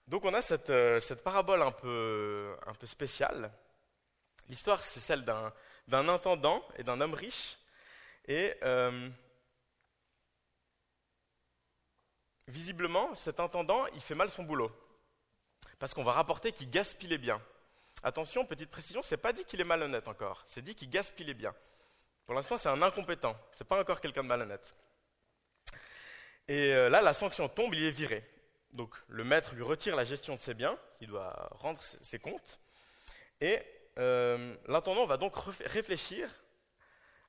Donc 0.06 0.24
on 0.24 0.34
a 0.34 0.42
cette, 0.42 0.68
euh, 0.68 1.00
parabole 1.24 1.62
un 1.62 1.72
peu 1.72 2.56
spéciale. 2.84 3.50
L'histoire, 4.48 4.82
c'est 4.82 5.00
celle 5.00 5.24
d'un 5.24 6.08
intendant 6.08 6.62
et 6.76 6.82
d'un 6.82 7.00
homme 7.00 7.14
riche. 7.14 7.58
Et 8.26 8.54
euh, 8.62 9.08
visiblement, 12.48 13.14
cet 13.14 13.40
intendant, 13.40 13.86
il 13.88 14.00
fait 14.00 14.14
mal 14.14 14.30
son 14.30 14.44
boulot. 14.44 14.70
Parce 15.78 15.94
qu'on 15.94 16.04
va 16.04 16.12
rapporter 16.12 16.52
qu'il 16.52 16.70
gaspille 16.70 17.08
les 17.08 17.18
biens. 17.18 17.40
Attention, 18.04 18.44
petite 18.44 18.70
précision, 18.70 19.00
c'est 19.02 19.16
pas 19.16 19.32
dit 19.32 19.44
qu'il 19.44 19.60
est 19.60 19.64
malhonnête 19.64 20.08
encore, 20.08 20.42
c'est 20.46 20.62
dit 20.62 20.74
qu'il 20.74 20.90
gaspille 20.90 21.26
les 21.26 21.34
biens. 21.34 21.54
Pour 22.26 22.34
l'instant, 22.34 22.58
c'est 22.58 22.68
un 22.68 22.82
incompétent, 22.82 23.36
c'est 23.52 23.66
pas 23.66 23.80
encore 23.80 24.00
quelqu'un 24.00 24.24
de 24.24 24.28
malhonnête. 24.28 24.74
Et 26.48 26.72
euh, 26.74 26.88
là, 26.88 27.00
la 27.00 27.14
sanction 27.14 27.48
tombe, 27.48 27.74
il 27.74 27.84
est 27.84 27.92
viré. 27.92 28.28
Donc 28.72 28.94
le 29.08 29.22
maître 29.22 29.54
lui 29.54 29.62
retire 29.62 29.94
la 29.94 30.04
gestion 30.04 30.34
de 30.34 30.40
ses 30.40 30.54
biens, 30.54 30.76
il 31.00 31.06
doit 31.06 31.48
rendre 31.52 31.80
ses 31.82 32.18
comptes, 32.18 32.58
et 33.40 33.60
euh, 33.98 34.54
l'intendant 34.66 35.06
va 35.06 35.16
donc 35.16 35.34
réfléchir 35.66 36.30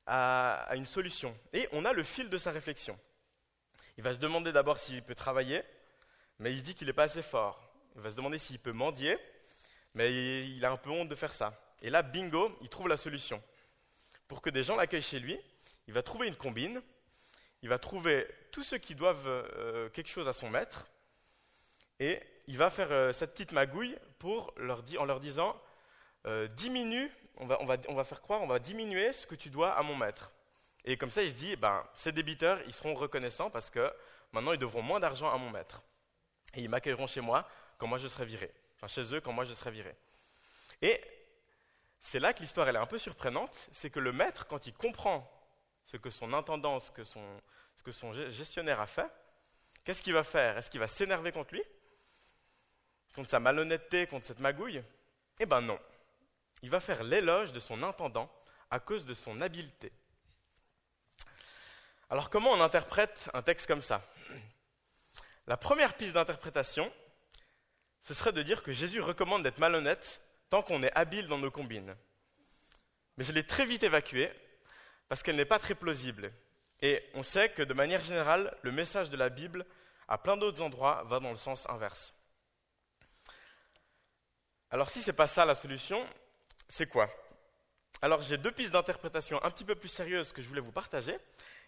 à, 0.05 0.69
une 0.75 0.85
solution. 0.85 1.35
Et 1.53 1.67
on 1.71 1.85
a 1.85 1.93
le 1.93 2.03
fil 2.03 2.29
de 2.29 2.37
sa 2.37 2.51
réflexion. 2.51 2.97
Il 3.97 4.03
va 4.03 4.13
se 4.13 4.19
demander 4.19 4.51
d'abord 4.51 4.79
s'il 4.79 5.03
peut 5.03 5.15
travailler, 5.15 5.63
mais 6.39 6.53
il 6.53 6.63
dit 6.63 6.75
qu'il 6.75 6.87
n'est 6.87 6.93
pas 6.93 7.03
assez 7.03 7.21
fort. 7.21 7.61
Il 7.95 8.01
va 8.01 8.09
se 8.09 8.15
demander 8.15 8.39
s'il 8.39 8.59
peut 8.59 8.71
mendier, 8.71 9.17
mais 9.93 10.45
il 10.47 10.65
a 10.65 10.71
un 10.71 10.77
peu 10.77 10.89
honte 10.89 11.07
de 11.07 11.15
faire 11.15 11.33
ça. 11.33 11.53
Et 11.81 11.89
là, 11.89 12.01
bingo, 12.01 12.57
il 12.61 12.69
trouve 12.69 12.87
la 12.87 12.97
solution. 12.97 13.41
Pour 14.27 14.41
que 14.41 14.49
des 14.49 14.63
gens 14.63 14.75
l'accueillent 14.75 15.01
chez 15.01 15.19
lui, 15.19 15.39
il 15.87 15.93
va 15.93 16.01
trouver 16.01 16.27
une 16.27 16.35
combine, 16.35 16.81
il 17.61 17.69
va 17.69 17.77
trouver 17.77 18.27
tous 18.51 18.63
ceux 18.63 18.77
qui 18.77 18.95
doivent 18.95 19.27
euh, 19.27 19.89
quelque 19.89 20.09
chose 20.09 20.27
à 20.27 20.33
son 20.33 20.49
maître, 20.49 20.87
et 21.99 22.19
il 22.47 22.57
va 22.57 22.69
faire 22.69 22.91
euh, 22.91 23.13
cette 23.13 23.33
petite 23.33 23.51
magouille 23.51 23.95
pour 24.17 24.53
en 24.59 25.05
leur 25.05 25.19
disant 25.19 25.61
euh, 26.25 26.47
diminue, 26.47 27.11
on 27.37 27.45
va, 27.45 28.03
faire 28.03 28.21
croire, 28.21 28.41
on 28.41 28.47
va 28.47 28.59
diminuer 28.59 29.11
ce 29.13 29.25
que 29.25 29.35
tu 29.35 29.49
dois 29.49 29.73
à 29.73 29.83
mon 29.83 29.95
maître. 29.95 30.31
Et 30.85 30.97
comme 30.97 31.09
ça, 31.09 31.23
il 31.23 31.29
se 31.29 31.35
dit, 31.35 31.55
ben, 31.55 31.83
ces 31.93 32.11
débiteurs, 32.11 32.59
ils 32.67 32.73
seront 32.73 32.93
reconnaissants 32.93 33.49
parce 33.49 33.69
que 33.69 33.91
maintenant, 34.31 34.53
ils 34.53 34.59
devront 34.59 34.81
moins 34.81 34.99
d'argent 34.99 35.31
à 35.31 35.37
mon 35.37 35.49
maître. 35.49 35.81
et 36.55 36.61
ils 36.61 36.69
m'accueilleront 36.69 37.07
chez 37.07 37.21
moi 37.21 37.47
quand 37.77 37.87
moi 37.87 37.97
je 37.97 38.07
serai 38.07 38.25
viré. 38.25 38.53
Enfin, 38.75 38.87
chez 38.87 39.15
eux 39.15 39.21
quand 39.21 39.33
moi 39.33 39.45
je 39.45 39.53
serai 39.53 39.71
viré. 39.71 39.95
Et 40.81 41.01
c'est 41.99 42.19
là 42.19 42.33
que 42.33 42.41
l'histoire 42.41 42.67
elle 42.67 42.75
est 42.75 42.79
un 42.79 42.85
peu 42.85 42.97
surprenante, 42.99 43.69
c'est 43.71 43.89
que 43.89 43.99
le 43.99 44.11
maître, 44.11 44.45
quand 44.47 44.67
il 44.67 44.73
comprend 44.73 45.29
ce 45.85 45.97
que 45.97 46.09
son 46.09 46.33
intendant, 46.33 46.79
ce 46.79 46.91
que 46.91 47.03
son, 47.03 47.41
ce 47.75 47.83
que 47.83 47.91
son 47.91 48.13
gestionnaire 48.29 48.79
a 48.79 48.87
fait, 48.87 49.09
qu'est-ce 49.83 50.01
qu'il 50.01 50.13
va 50.13 50.23
faire? 50.23 50.57
Est-ce 50.57 50.69
qu'il 50.69 50.79
va 50.79 50.87
s'énerver 50.87 51.31
contre 51.31 51.53
lui? 51.53 51.63
Contre 53.15 53.29
sa 53.29 53.39
malhonnêteté, 53.39 54.07
contre 54.07 54.25
cette 54.25 54.39
magouille? 54.39 54.83
Eh 55.39 55.45
ben 55.45 55.61
non. 55.61 55.79
Il 56.63 56.69
va 56.69 56.79
faire 56.79 57.03
l'éloge 57.03 57.51
de 57.51 57.59
son 57.59 57.83
intendant 57.83 58.31
à 58.71 58.79
cause 58.79 59.05
de 59.05 59.13
son 59.13 59.41
habileté. 59.41 59.91
Alors 62.09 62.29
comment 62.29 62.51
on 62.51 62.61
interprète 62.61 63.29
un 63.33 63.41
texte 63.41 63.67
comme 63.67 63.81
ça? 63.81 64.01
La 65.45 65.57
première 65.57 65.95
piste 65.95 66.13
d'interprétation, 66.13 66.91
ce 68.01 68.13
serait 68.13 68.31
de 68.31 68.41
dire 68.41 68.63
que 68.63 68.71
Jésus 68.71 69.01
recommande 69.01 69.43
d'être 69.43 69.57
malhonnête 69.57 70.21
tant 70.49 70.61
qu'on 70.63 70.81
est 70.81 70.95
habile 70.95 71.27
dans 71.27 71.37
nos 71.37 71.51
combines. 71.51 71.97
Mais 73.17 73.25
je 73.25 73.33
l'ai 73.33 73.45
très 73.45 73.65
vite 73.65 73.83
évacuée 73.83 74.31
parce 75.09 75.21
qu'elle 75.21 75.35
n'est 75.35 75.45
pas 75.45 75.59
très 75.59 75.75
plausible. 75.75 76.31
Et 76.81 77.03
on 77.13 77.23
sait 77.23 77.49
que 77.49 77.61
de 77.61 77.73
manière 77.73 78.01
générale, 78.01 78.57
le 78.61 78.71
message 78.71 79.09
de 79.09 79.17
la 79.17 79.27
Bible, 79.27 79.65
à 80.07 80.17
plein 80.17 80.37
d'autres 80.37 80.61
endroits, 80.61 81.03
va 81.07 81.19
dans 81.19 81.31
le 81.31 81.37
sens 81.37 81.69
inverse. 81.69 82.13
Alors 84.71 84.89
si 84.89 85.01
ce 85.01 85.11
n'est 85.11 85.15
pas 85.15 85.27
ça 85.27 85.43
la 85.45 85.55
solution, 85.55 86.07
c'est 86.73 86.87
quoi? 86.87 87.07
Alors 88.01 88.23
j'ai 88.23 88.39
deux 88.39 88.51
pistes 88.51 88.71
d'interprétation 88.71 89.39
un 89.43 89.51
petit 89.51 89.63
peu 89.63 89.75
plus 89.75 89.89
sérieuses 89.89 90.33
que 90.33 90.41
je 90.41 90.47
voulais 90.47 90.59
vous 90.59 90.71
partager, 90.71 91.15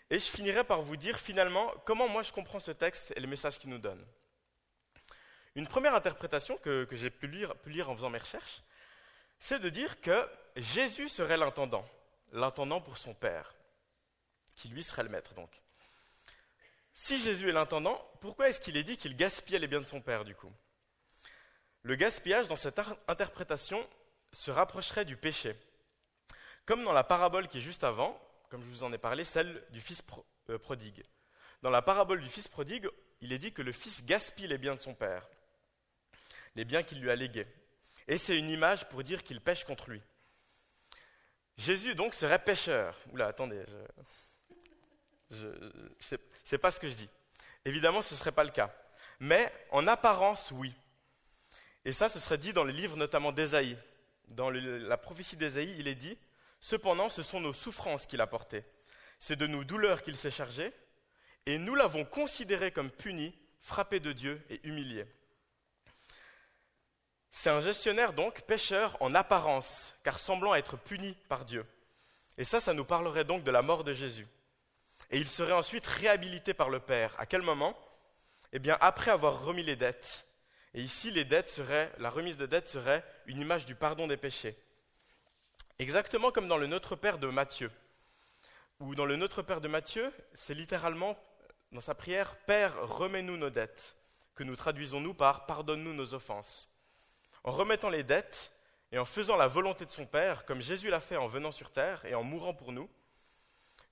et 0.09 0.17
je 0.17 0.25
finirai 0.25 0.63
par 0.63 0.81
vous 0.81 0.97
dire 0.97 1.19
finalement 1.19 1.71
comment 1.85 2.07
moi 2.07 2.23
je 2.23 2.31
comprends 2.31 2.59
ce 2.59 2.71
texte 2.71 3.13
et 3.15 3.19
les 3.19 3.27
messages 3.27 3.59
qu'il 3.59 3.69
nous 3.69 3.77
donne. 3.77 4.03
Une 5.53 5.67
première 5.67 5.93
interprétation 5.93 6.57
que, 6.57 6.87
j'ai 6.91 7.11
pu 7.11 7.27
lire, 7.27 7.55
pu 7.57 7.69
lire 7.69 7.87
en 7.91 7.95
faisant 7.95 8.09
mes 8.09 8.17
recherches, 8.17 8.63
c'est 9.37 9.59
de 9.59 9.69
dire 9.69 10.01
que 10.01 10.27
Jésus 10.55 11.07
serait 11.07 11.37
l'intendant, 11.37 11.87
l'intendant 12.31 12.81
pour 12.81 12.97
son 12.97 13.13
Père, 13.13 13.53
qui 14.55 14.69
lui 14.69 14.83
serait 14.83 15.03
le 15.03 15.09
maître 15.09 15.35
donc. 15.35 15.51
Si 16.93 17.21
Jésus 17.21 17.49
est 17.49 17.53
l'intendant, 17.53 18.03
pourquoi 18.21 18.49
est-ce 18.49 18.59
qu'il 18.59 18.75
est 18.75 18.83
dit 18.83 18.97
qu'il 18.97 19.15
gaspillait 19.15 19.59
les 19.59 19.67
biens 19.67 19.81
de 19.81 19.85
son 19.85 20.01
Père 20.01 20.25
du 20.25 20.33
coup? 20.33 20.51
Le 21.83 21.95
gaspillage 21.95 22.47
dans 22.47 22.55
cette 22.55 22.81
interprétation 23.07 23.87
se 24.35 24.51
rapprocherait 24.51 25.05
du 25.05 25.15
péché. 25.15 25.55
Comme 26.65 26.83
dans 26.83 26.93
la 26.93 27.03
parabole 27.03 27.47
qui 27.47 27.59
est 27.59 27.61
juste 27.61 27.83
avant, 27.83 28.19
comme 28.49 28.61
je 28.61 28.67
vous 28.67 28.83
en 28.83 28.91
ai 28.91 28.97
parlé, 28.97 29.23
celle 29.23 29.63
du 29.71 29.81
fils 29.81 30.03
euh, 30.49 30.57
prodigue. 30.57 31.03
Dans 31.61 31.69
la 31.69 31.81
parabole 31.81 32.21
du 32.21 32.29
fils 32.29 32.47
prodigue, 32.47 32.89
il 33.21 33.31
est 33.31 33.39
dit 33.39 33.53
que 33.53 33.61
le 33.61 33.71
fils 33.71 34.03
gaspille 34.03 34.47
les 34.47 34.57
biens 34.57 34.75
de 34.75 34.79
son 34.79 34.93
père, 34.93 35.27
les 36.55 36.65
biens 36.65 36.83
qu'il 36.83 36.99
lui 36.99 37.09
a 37.09 37.15
légués. 37.15 37.47
Et 38.07 38.17
c'est 38.17 38.37
une 38.37 38.49
image 38.49 38.87
pour 38.89 39.03
dire 39.03 39.23
qu'il 39.23 39.41
pêche 39.41 39.63
contre 39.63 39.89
lui. 39.89 40.01
Jésus 41.57 41.95
donc 41.95 42.13
serait 42.13 42.43
pécheur. 42.43 42.97
Oula, 43.13 43.27
attendez, 43.27 43.63
je, 45.31 45.47
c'est 46.43 46.57
pas 46.57 46.71
ce 46.71 46.79
que 46.79 46.89
je 46.89 46.95
dis. 46.95 47.09
Évidemment, 47.63 48.01
ce 48.01 48.13
ne 48.13 48.19
serait 48.19 48.31
pas 48.33 48.43
le 48.43 48.51
cas. 48.51 48.71
Mais 49.19 49.51
en 49.71 49.87
apparence, 49.87 50.51
oui. 50.51 50.73
Et 51.85 51.93
ça, 51.93 52.09
ce 52.09 52.19
serait 52.19 52.37
dit 52.37 52.51
dans 52.51 52.63
les 52.65 52.73
livres 52.73 52.97
notamment 52.97 53.31
d'Ésaïe. 53.31 53.77
Dans 54.29 54.49
la 54.49 54.97
prophétie 54.97 55.37
d'Ésaïe, 55.37 55.75
il 55.77 55.87
est 55.87 55.95
dit 55.95 56.17
Cependant, 56.59 57.09
ce 57.09 57.23
sont 57.23 57.39
nos 57.39 57.53
souffrances 57.53 58.05
qu'il 58.05 58.21
a 58.21 58.27
portées. 58.27 58.63
C'est 59.19 59.35
de 59.35 59.47
nos 59.47 59.63
douleurs 59.63 60.01
qu'il 60.01 60.17
s'est 60.17 60.31
chargé, 60.31 60.73
et 61.45 61.57
nous 61.57 61.75
l'avons 61.75 62.05
considéré 62.05 62.71
comme 62.71 62.91
puni, 62.91 63.33
frappé 63.61 63.99
de 63.99 64.11
Dieu 64.11 64.41
et 64.49 64.59
humilié. 64.67 65.05
C'est 67.31 67.49
un 67.49 67.61
gestionnaire 67.61 68.13
donc 68.13 68.41
pécheur 68.43 68.97
en 69.01 69.13
apparence, 69.13 69.93
car 70.03 70.19
semblant 70.19 70.55
être 70.55 70.77
puni 70.77 71.15
par 71.27 71.45
Dieu. 71.45 71.65
Et 72.37 72.43
ça, 72.43 72.59
ça 72.59 72.73
nous 72.73 72.85
parlerait 72.85 73.25
donc 73.25 73.43
de 73.43 73.51
la 73.51 73.61
mort 73.61 73.83
de 73.83 73.93
Jésus. 73.93 74.27
Et 75.11 75.17
il 75.17 75.27
serait 75.27 75.53
ensuite 75.53 75.85
réhabilité 75.85 76.53
par 76.53 76.69
le 76.69 76.79
Père. 76.79 77.13
À 77.17 77.25
quel 77.25 77.41
moment? 77.41 77.77
Eh 78.53 78.59
bien, 78.59 78.77
après 78.81 79.11
avoir 79.11 79.43
remis 79.43 79.63
les 79.63 79.75
dettes. 79.75 80.25
Et 80.75 80.81
ici, 80.81 81.09
les 81.09 81.23
dettes 81.23 81.47
seraient, 81.47 81.89
la 81.99 82.09
remise 82.09 82.35
de 82.35 82.45
dettes 82.45 82.67
serait 82.67 83.05
une 83.27 83.39
image 83.39 83.65
du 83.65 83.75
pardon 83.75 84.07
des 84.07 84.17
péchés. 84.17 84.57
Exactement 85.79 86.31
comme 86.31 86.49
dans 86.49 86.57
le 86.57 86.67
Notre 86.67 86.97
Père 86.97 87.17
de 87.17 87.27
Matthieu. 87.27 87.71
Ou 88.81 88.93
dans 88.93 89.05
le 89.05 89.15
Notre 89.15 89.41
Père 89.41 89.61
de 89.61 89.69
Matthieu, 89.69 90.11
c'est 90.33 90.53
littéralement, 90.53 91.17
dans 91.71 91.79
sa 91.79 91.95
prière, 91.95 92.35
Père, 92.39 92.75
remets-nous 92.81 93.37
nos 93.37 93.49
dettes, 93.49 93.95
que 94.35 94.43
nous 94.43 94.57
traduisons 94.57 94.99
nous 94.99 95.13
par 95.13 95.45
Pardonne-nous 95.45 95.93
nos 95.93 96.13
offenses. 96.13 96.69
En 97.45 97.51
remettant 97.51 97.89
les 97.89 98.03
dettes 98.03 98.51
et 98.91 98.99
en 98.99 99.05
faisant 99.05 99.37
la 99.37 99.47
volonté 99.47 99.85
de 99.85 99.91
son 99.91 100.05
Père, 100.05 100.43
comme 100.43 100.59
Jésus 100.59 100.89
l'a 100.89 100.99
fait 100.99 101.15
en 101.15 101.27
venant 101.27 101.53
sur 101.53 101.71
terre 101.71 102.03
et 102.03 102.15
en 102.15 102.23
mourant 102.23 102.53
pour 102.53 102.73
nous, 102.73 102.89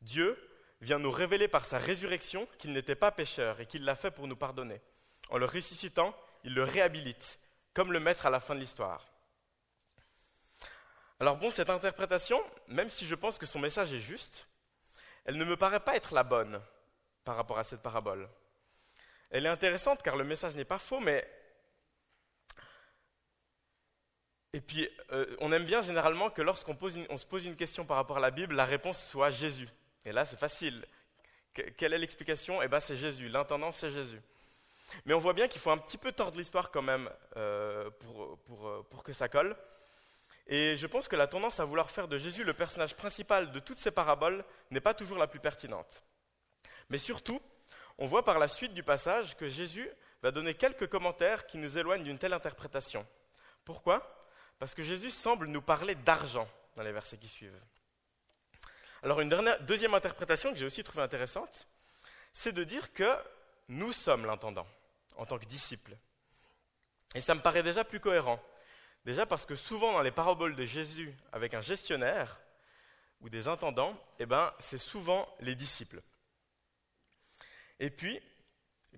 Dieu 0.02 0.38
vient 0.82 1.00
nous 1.00 1.12
révéler 1.12 1.48
par 1.48 1.64
sa 1.64 1.78
résurrection 1.78 2.46
qu'il 2.58 2.74
n'était 2.74 2.94
pas 2.94 3.14
pécheur 3.14 3.62
et 3.62 3.68
qu'il 3.68 3.86
l'a 3.86 3.96
fait 3.96 4.12
pour 4.12 4.28
nous 4.28 4.36
pardonner. 4.36 4.82
En 5.30 5.38
le 5.38 5.46
ressuscitant, 5.46 6.14
il 6.44 6.54
le 6.54 6.64
réhabilite, 6.64 7.40
comme 7.74 7.92
le 7.92 8.00
maître 8.00 8.26
à 8.26 8.30
la 8.30 8.40
fin 8.40 8.56
de 8.56 8.60
l'histoire. 8.60 9.08
Alors 11.20 11.38
bon, 11.38 11.50
cette 11.50 11.70
interprétation, 11.70 12.44
même 12.68 12.90
si 12.90 13.06
je 13.06 13.16
pense 13.16 13.38
que 13.38 13.46
son 13.46 13.60
message 13.60 13.94
est 13.94 14.00
juste, 14.00 14.48
elle 15.26 15.38
ne 15.38 15.46
me 15.46 15.56
paraît 15.56 15.80
pas 15.80 15.96
être 15.96 16.14
la 16.14 16.24
bonne 16.24 16.62
par 17.24 17.36
rapport 17.36 17.58
à 17.58 17.64
cette 17.64 17.82
parabole. 17.82 18.28
Elle 19.30 19.46
est 19.46 19.50
intéressante 19.50 20.02
car 20.04 20.16
le 20.16 20.24
message 20.24 20.56
n'est 20.56 20.66
pas 20.66 20.80
faux, 20.80 21.00
mais... 21.00 21.28
Et 24.56 24.62
puis, 24.62 24.88
euh, 25.12 25.36
on 25.40 25.52
aime 25.52 25.66
bien 25.66 25.82
généralement 25.82 26.30
que 26.30 26.44
lorsqu'on 26.44 26.78
se 27.18 27.26
pose 27.26 27.46
une 27.46 27.56
question 27.56 27.86
par 27.86 27.98
rapport 27.98 28.18
à 28.18 28.20
la 28.20 28.30
Bible, 28.30 28.54
la 28.54 28.66
réponse 28.66 29.04
soit 29.04 29.32
Jésus. 29.32 29.68
Et 30.06 30.12
là, 30.12 30.26
c'est 30.26 30.38
facile. 30.38 30.86
quelle 31.54 31.94
est 31.94 31.98
l'explication? 31.98 32.62
Eh 32.62 32.68
bien, 32.68 32.80
c'est 32.80 32.96
Jésus. 32.96 33.30
L'intendant, 33.30 33.72
c'est 33.72 33.90
Jésus. 33.90 34.22
Mais 35.06 35.14
on 35.14 35.20
voit 35.20 35.34
bien 35.34 35.48
qu'il 35.48 35.62
faut 35.62 35.72
un 35.72 35.78
petit 35.78 35.98
peu 35.98 36.12
tordre 36.12 36.38
l'histoire 36.38 36.72
quand 36.72 36.82
même 36.82 37.10
euh, 37.38 37.90
pour, 38.00 38.68
euh, 38.68 38.86
pour, 38.90 39.04
que 39.04 39.14
ça 39.14 39.28
colle. 39.28 39.56
Et 40.48 40.76
je 40.76 40.88
pense 40.88 41.08
que 41.08 41.16
la 41.16 41.28
tendance 41.28 41.60
à 41.60 41.66
vouloir 41.66 41.90
faire 41.90 42.08
de 42.08 42.18
Jésus 42.18 42.44
le 42.44 42.54
personnage 42.54 42.96
principal 42.96 43.52
de 43.52 43.60
toutes 43.60 43.78
ces 43.78 43.92
paraboles 43.92 44.44
n'est 44.72 44.82
pas 44.82 44.94
toujours 44.94 45.18
la 45.18 45.28
plus 45.28 45.40
pertinente. 45.40 46.04
Mais 46.90 46.98
surtout, 46.98 47.42
on 47.98 48.06
voit 48.06 48.24
par 48.24 48.40
la 48.40 48.48
suite 48.48 48.74
du 48.74 48.84
passage 48.84 49.38
que 49.38 49.48
Jésus 49.48 49.90
va 50.22 50.32
donner 50.32 50.54
quelques 50.54 50.88
commentaires 50.88 51.46
qui 51.46 51.58
nous 51.58 51.78
éloignent 51.78 52.04
d'une 52.04 52.18
telle 52.18 52.34
interprétation. 52.34 53.06
Pourquoi? 53.64 54.28
Parce 54.60 54.74
que 54.74 54.84
Jésus 54.84 55.10
semble 55.10 55.48
nous 55.48 55.62
parler 55.62 55.96
d'argent 55.96 56.48
dans 56.76 56.84
les 56.84 56.92
versets 56.92 57.18
qui 57.18 57.28
suivent. 57.28 57.60
Alors 59.04 59.20
une 59.20 59.30
deuxième 59.62 59.94
interprétation 59.94 60.52
que 60.52 60.58
j'ai 60.58 60.66
aussi 60.66 60.84
trouvée 60.84 61.04
intéressante, 61.04 61.68
c'est 62.32 62.54
de 62.54 62.64
dire 62.64 62.94
que 62.94 63.18
nous 63.68 63.94
sommes 63.94 64.26
l'intendant 64.26 64.68
en 65.16 65.26
tant 65.26 65.38
que 65.38 65.46
disciples. 65.46 65.96
Et 67.16 67.22
ça 67.22 67.36
me 67.36 67.42
paraît 67.42 67.64
déjà 67.64 67.84
plus 67.84 68.00
cohérent. 68.00 68.42
Déjà 69.06 69.26
parce 69.26 69.46
que 69.46 69.56
souvent 69.56 69.94
dans 69.94 70.02
les 70.02 70.12
paraboles 70.12 70.56
de 70.56 70.66
Jésus 70.66 71.14
avec 71.32 71.54
un 71.54 71.62
gestionnaire 71.62 72.40
ou 73.22 73.30
des 73.30 73.48
intendants, 73.48 73.98
eh 74.20 74.26
ben, 74.26 74.54
c'est 74.60 74.78
souvent 74.78 75.28
les 75.40 75.56
disciples. 75.56 76.02
Et 77.80 77.90
puis, 77.90 78.22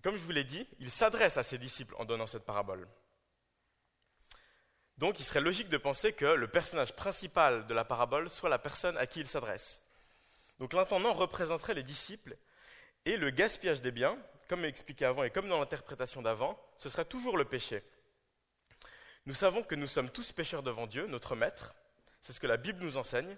comme 0.04 0.16
je 0.16 0.22
vous 0.22 0.32
l'ai 0.32 0.44
dit, 0.44 0.68
il 0.80 0.92
s'adresse 0.92 1.38
à 1.38 1.44
ses 1.44 1.58
disciples 1.58 1.96
en 1.98 2.06
donnant 2.06 2.28
cette 2.28 2.46
parabole. 2.46 2.88
Donc 4.98 5.20
il 5.20 5.26
serait 5.26 5.42
logique 5.42 5.70
de 5.70 5.78
penser 5.78 6.14
que 6.14 6.26
le 6.26 6.48
personnage 6.48 6.96
principal 6.96 7.68
de 7.68 7.74
la 7.74 7.84
parabole 7.84 8.30
soit 8.30 8.50
la 8.50 8.60
personne 8.60 8.98
à 8.98 9.08
qui 9.08 9.20
il 9.20 9.28
s'adresse. 9.28 9.82
Donc 10.60 10.74
l'intendant 10.74 11.14
représenterait 11.14 11.74
les 11.74 11.84
disciples 11.84 12.38
et 13.04 13.18
le 13.18 13.30
gaspillage 13.30 13.82
des 13.82 13.92
biens, 13.92 14.18
comme 14.48 14.66
expliqué 14.66 15.06
avant 15.06 15.24
et 15.24 15.30
comme 15.30 15.50
dans 15.50 15.60
l'interprétation 15.60 16.22
d'avant, 16.22 16.60
ce 16.78 16.90
serait 16.90 17.06
toujours 17.06 17.38
le 17.38 17.46
péché. 17.46 17.84
Nous 19.26 19.34
savons 19.34 19.64
que 19.64 19.76
nous 19.76 19.88
sommes 19.88 20.10
tous 20.10 20.32
pécheurs 20.32 20.64
devant 20.64 20.88
Dieu, 20.88 21.08
notre 21.08 21.36
Maître, 21.36 21.74
c'est 22.22 22.34
ce 22.34 22.40
que 22.40 22.48
la 22.48 22.58
Bible 22.58 22.84
nous 22.84 22.98
enseigne, 22.98 23.38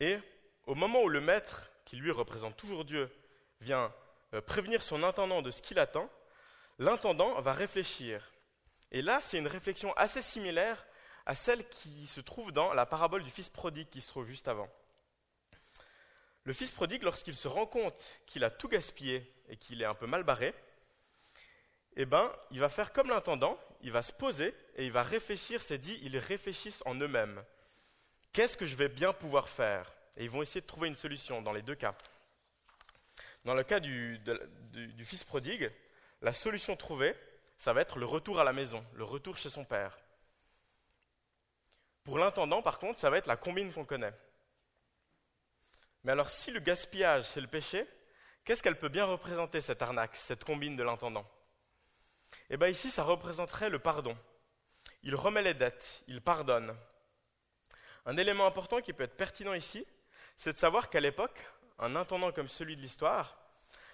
et 0.00 0.18
au 0.66 0.74
moment 0.74 1.02
où 1.02 1.08
le 1.08 1.20
Maître, 1.20 1.70
qui 1.84 1.96
lui 1.96 2.10
représente 2.10 2.56
toujours 2.56 2.84
Dieu, 2.84 3.10
vient 3.60 3.92
euh, 4.34 4.40
prévenir 4.40 4.82
son 4.82 5.02
intendant 5.02 5.42
de 5.42 5.50
ce 5.50 5.62
qu'il 5.62 5.78
attend, 5.78 6.08
l'intendant 6.78 7.40
va 7.40 7.52
réfléchir. 7.52 8.32
Et 8.90 9.02
là, 9.02 9.20
c'est 9.20 9.38
une 9.38 9.46
réflexion 9.46 9.92
assez 9.94 10.22
similaire 10.22 10.86
à 11.26 11.34
celle 11.34 11.68
qui 11.68 12.06
se 12.06 12.20
trouve 12.20 12.52
dans 12.52 12.72
la 12.72 12.86
parabole 12.86 13.22
du 13.22 13.30
fils 13.30 13.48
prodigue 13.48 13.88
qui 13.88 14.00
se 14.00 14.08
trouve 14.08 14.26
juste 14.26 14.48
avant. 14.48 14.68
Le 16.44 16.52
fils 16.52 16.70
prodigue, 16.70 17.02
lorsqu'il 17.02 17.34
se 17.34 17.48
rend 17.48 17.66
compte 17.66 17.94
qu'il 18.26 18.44
a 18.44 18.50
tout 18.50 18.68
gaspillé 18.68 19.32
et 19.48 19.56
qu'il 19.56 19.80
est 19.80 19.86
un 19.86 19.94
peu 19.94 20.06
mal 20.06 20.24
barré, 20.24 20.54
eh 21.96 22.04
ben, 22.04 22.30
il 22.50 22.60
va 22.60 22.68
faire 22.68 22.92
comme 22.92 23.08
l'intendant, 23.08 23.58
il 23.80 23.92
va 23.92 24.02
se 24.02 24.12
poser 24.12 24.54
et 24.76 24.84
il 24.84 24.92
va 24.92 25.02
réfléchir, 25.02 25.62
c'est 25.62 25.78
dit, 25.78 25.98
ils 26.02 26.18
réfléchissent 26.18 26.82
en 26.86 26.94
eux-mêmes. 26.96 27.42
Qu'est-ce 28.32 28.56
que 28.56 28.66
je 28.66 28.74
vais 28.74 28.88
bien 28.88 29.12
pouvoir 29.12 29.48
faire? 29.48 29.92
Et 30.16 30.24
ils 30.24 30.30
vont 30.30 30.42
essayer 30.42 30.60
de 30.60 30.66
trouver 30.66 30.88
une 30.88 30.96
solution 30.96 31.40
dans 31.40 31.52
les 31.52 31.62
deux 31.62 31.74
cas. 31.74 31.94
Dans 33.44 33.54
le 33.54 33.62
cas 33.62 33.80
du, 33.80 34.18
du 34.74 35.04
fils 35.04 35.24
prodigue, 35.24 35.70
la 36.20 36.32
solution 36.32 36.76
trouvée, 36.76 37.14
ça 37.56 37.72
va 37.72 37.80
être 37.82 37.98
le 37.98 38.06
retour 38.06 38.40
à 38.40 38.44
la 38.44 38.52
maison, 38.52 38.84
le 38.94 39.04
retour 39.04 39.36
chez 39.36 39.48
son 39.48 39.64
père. 39.64 39.96
Pour 42.02 42.18
l'intendant, 42.18 42.60
par 42.60 42.78
contre, 42.78 43.00
ça 43.00 43.08
va 43.08 43.18
être 43.18 43.26
la 43.26 43.36
combine 43.36 43.72
qu'on 43.72 43.84
connaît. 43.84 44.12
Mais 46.04 46.12
alors, 46.12 46.30
si 46.30 46.50
le 46.50 46.60
gaspillage, 46.60 47.24
c'est 47.24 47.40
le 47.40 47.46
péché, 47.46 47.86
qu'est-ce 48.44 48.62
qu'elle 48.62 48.78
peut 48.78 48.88
bien 48.88 49.06
représenter, 49.06 49.60
cette 49.60 49.82
arnaque, 49.82 50.16
cette 50.16 50.44
combine 50.44 50.76
de 50.76 50.82
l'intendant? 50.82 51.26
Eh 52.50 52.56
bien, 52.56 52.68
ici, 52.68 52.90
ça 52.90 53.02
représenterait 53.02 53.70
le 53.70 53.78
pardon. 53.78 54.16
Il 55.02 55.14
remet 55.14 55.42
les 55.42 55.54
dettes, 55.54 56.02
il 56.06 56.20
pardonne. 56.20 56.76
Un 58.06 58.16
élément 58.18 58.46
important 58.46 58.80
qui 58.80 58.92
peut 58.92 59.04
être 59.04 59.16
pertinent 59.16 59.54
ici, 59.54 59.86
c'est 60.36 60.52
de 60.52 60.58
savoir 60.58 60.90
qu'à 60.90 61.00
l'époque, 61.00 61.42
un 61.78 61.96
intendant 61.96 62.32
comme 62.32 62.48
celui 62.48 62.76
de 62.76 62.82
l'histoire, 62.82 63.38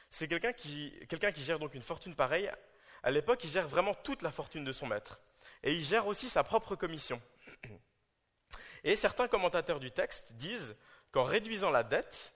c'est 0.09 0.27
quelqu'un 0.27 0.53
qui, 0.53 0.93
gère 1.37 1.61
donc 1.61 1.75
une 1.75 1.83
fortune 1.83 2.17
pareille. 2.17 2.51
À 3.05 3.13
l'époque, 3.13 3.45
il 3.45 3.51
gère 3.51 3.69
vraiment 3.69 3.95
toute 3.95 4.23
la 4.23 4.33
fortune 4.33 4.65
de 4.65 4.73
son 4.73 4.87
maître. 4.87 5.21
Et 5.63 5.75
il 5.75 5.85
gère 5.85 6.09
aussi 6.09 6.29
sa 6.29 6.43
propre 6.43 6.75
commission. 6.75 7.23
Et 8.83 8.97
certains 8.97 9.29
commentateurs 9.29 9.79
du 9.79 9.91
texte 9.93 10.33
disent 10.33 10.75
qu'en 11.13 11.25
réduisant 11.25 11.71
la 11.71 11.83
dette, 11.83 12.33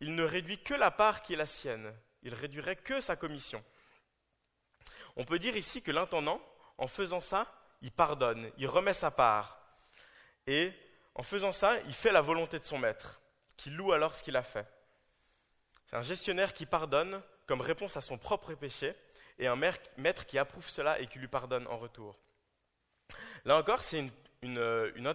il 0.00 0.14
ne 0.14 0.24
réduit 0.24 0.62
que 0.62 0.74
la 0.74 0.90
part 0.90 1.22
qui 1.22 1.34
est 1.34 1.36
la 1.36 1.46
sienne, 1.46 1.94
il 2.22 2.34
réduirait 2.34 2.76
que 2.76 3.00
sa 3.00 3.16
commission. 3.16 3.62
On 5.16 5.24
peut 5.24 5.38
dire 5.38 5.56
ici 5.56 5.82
que 5.82 5.90
l'intendant, 5.90 6.40
en 6.78 6.86
faisant 6.86 7.20
ça, 7.20 7.52
il 7.82 7.92
pardonne, 7.92 8.50
il 8.56 8.66
remet 8.66 8.94
sa 8.94 9.10
part. 9.10 9.60
Et 10.46 10.72
en 11.14 11.22
faisant 11.22 11.52
ça, 11.52 11.78
il 11.86 11.92
fait 11.92 12.12
la 12.12 12.20
volonté 12.20 12.58
de 12.58 12.64
son 12.64 12.78
maître, 12.78 13.20
qui 13.56 13.70
loue 13.70 13.92
alors 13.92 14.14
ce 14.14 14.22
qu'il 14.22 14.36
a 14.36 14.42
fait. 14.42 14.66
C'est 15.86 15.96
un 15.96 16.02
gestionnaire 16.02 16.54
qui 16.54 16.66
pardonne 16.66 17.22
comme 17.46 17.60
réponse 17.60 17.96
à 17.96 18.00
son 18.00 18.18
propre 18.18 18.54
péché, 18.54 18.94
et 19.38 19.46
un 19.46 19.56
maître 19.56 20.26
qui 20.26 20.38
approuve 20.38 20.68
cela 20.68 21.00
et 21.00 21.06
qui 21.06 21.18
lui 21.18 21.28
pardonne 21.28 21.66
en 21.66 21.76
retour. 21.76 22.18
Là 23.44 23.56
encore, 23.56 23.82
c'est 23.82 23.98
une 23.98 24.10
une, 24.42 25.06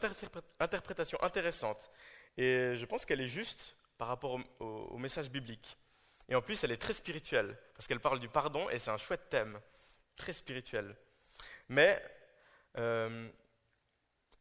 interprétation 0.59 1.21
intéressante. 1.21 1.91
Et 2.37 2.75
je 2.75 2.85
pense 2.85 3.05
qu'elle 3.05 3.21
est 3.21 3.27
juste 3.27 3.75
par 3.97 4.07
rapport 4.07 4.39
au, 4.59 4.97
message 4.97 5.29
biblique. 5.29 5.77
Et 6.29 6.35
en 6.35 6.41
plus, 6.41 6.63
elle 6.63 6.71
est 6.71 6.77
très 6.77 6.93
spirituelle, 6.93 7.57
parce 7.73 7.87
qu'elle 7.87 7.99
parle 7.99 8.19
du 8.19 8.29
pardon, 8.29 8.69
et 8.69 8.79
c'est 8.79 8.91
un 8.91 8.97
chouette 8.97 9.29
thème, 9.29 9.59
très 10.15 10.33
spirituel. 10.33 10.95
Mais 11.69 12.01
euh, 12.77 13.27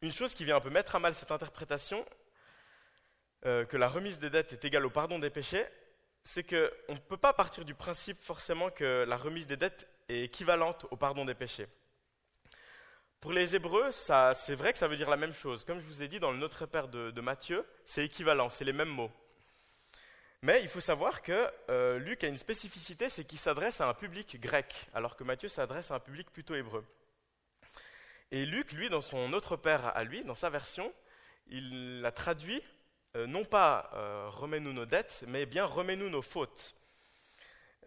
une 0.01 0.11
chose 0.11 0.33
qui 0.33 0.45
vient 0.45 0.57
un 0.57 0.61
peu 0.61 0.69
mettre 0.69 0.95
à 0.95 0.99
mal 0.99 1.15
cette 1.15 1.31
interprétation, 1.31 2.05
euh, 3.45 3.65
que 3.65 3.77
la 3.77 3.87
remise 3.87 4.19
des 4.19 4.29
dettes 4.29 4.53
est 4.53 4.65
égale 4.65 4.85
au 4.85 4.89
pardon 4.89 5.17
des 5.17 5.29
péchés, 5.29 5.65
c'est 6.23 6.43
qu'on 6.43 6.93
ne 6.93 6.99
peut 6.99 7.17
pas 7.17 7.33
partir 7.33 7.65
du 7.65 7.73
principe 7.73 8.21
forcément 8.21 8.69
que 8.69 9.05
la 9.07 9.17
remise 9.17 9.47
des 9.47 9.57
dettes 9.57 9.87
est 10.09 10.23
équivalente 10.23 10.85
au 10.91 10.97
pardon 10.97 11.25
des 11.25 11.35
péchés. 11.35 11.67
Pour 13.19 13.33
les 13.33 13.55
Hébreux, 13.55 13.91
c'est 13.91 14.55
vrai 14.55 14.73
que 14.73 14.77
ça 14.77 14.87
veut 14.87 14.95
dire 14.95 15.09
la 15.09 15.17
même 15.17 15.33
chose. 15.33 15.65
Comme 15.65 15.79
je 15.79 15.85
vous 15.85 16.03
ai 16.03 16.07
dit 16.07 16.19
dans 16.19 16.31
le 16.31 16.37
Notre 16.37 16.65
Père 16.65 16.87
de, 16.87 17.21
Matthieu, 17.21 17.65
c'est 17.83 18.05
équivalent, 18.05 18.49
c'est 18.49 18.63
les 18.63 18.73
mêmes 18.73 18.89
mots. 18.89 19.11
Mais 20.43 20.61
il 20.61 20.67
faut 20.67 20.79
savoir 20.79 21.23
que 21.23 21.49
euh, 21.69 21.97
Luc 21.97 22.23
a 22.23 22.27
une 22.27 22.37
spécificité, 22.37 23.09
c'est 23.09 23.23
qu'il 23.23 23.39
s'adresse 23.39 23.81
à 23.81 23.89
un 23.89 23.95
public 23.95 24.39
grec, 24.39 24.87
alors 24.93 25.15
que 25.15 25.23
Matthieu 25.23 25.47
s'adresse 25.47 25.89
à 25.89 25.95
un 25.95 25.99
public 25.99 26.29
plutôt 26.31 26.53
hébreu. 26.53 26.85
Et 28.29 28.45
Luc, 28.45 28.71
lui, 28.71 28.89
dans 28.89 29.01
son 29.01 29.29
Notre 29.29 29.55
Père 29.55 29.97
à 29.97 30.03
lui, 30.03 30.23
dans 30.23 30.35
sa 30.35 30.51
version, 30.51 30.93
il 31.47 32.01
l'a 32.01 32.11
traduit 32.11 32.61
euh, 33.15 33.25
non 33.25 33.45
pas 33.45 33.89
euh, 33.95 34.29
remets-nous 34.29 34.73
nos 34.73 34.85
dettes, 34.85 35.23
mais 35.27 35.47
bien 35.47 35.65
remets-nous 35.65 36.09
nos 36.09 36.21
fautes. 36.21 36.75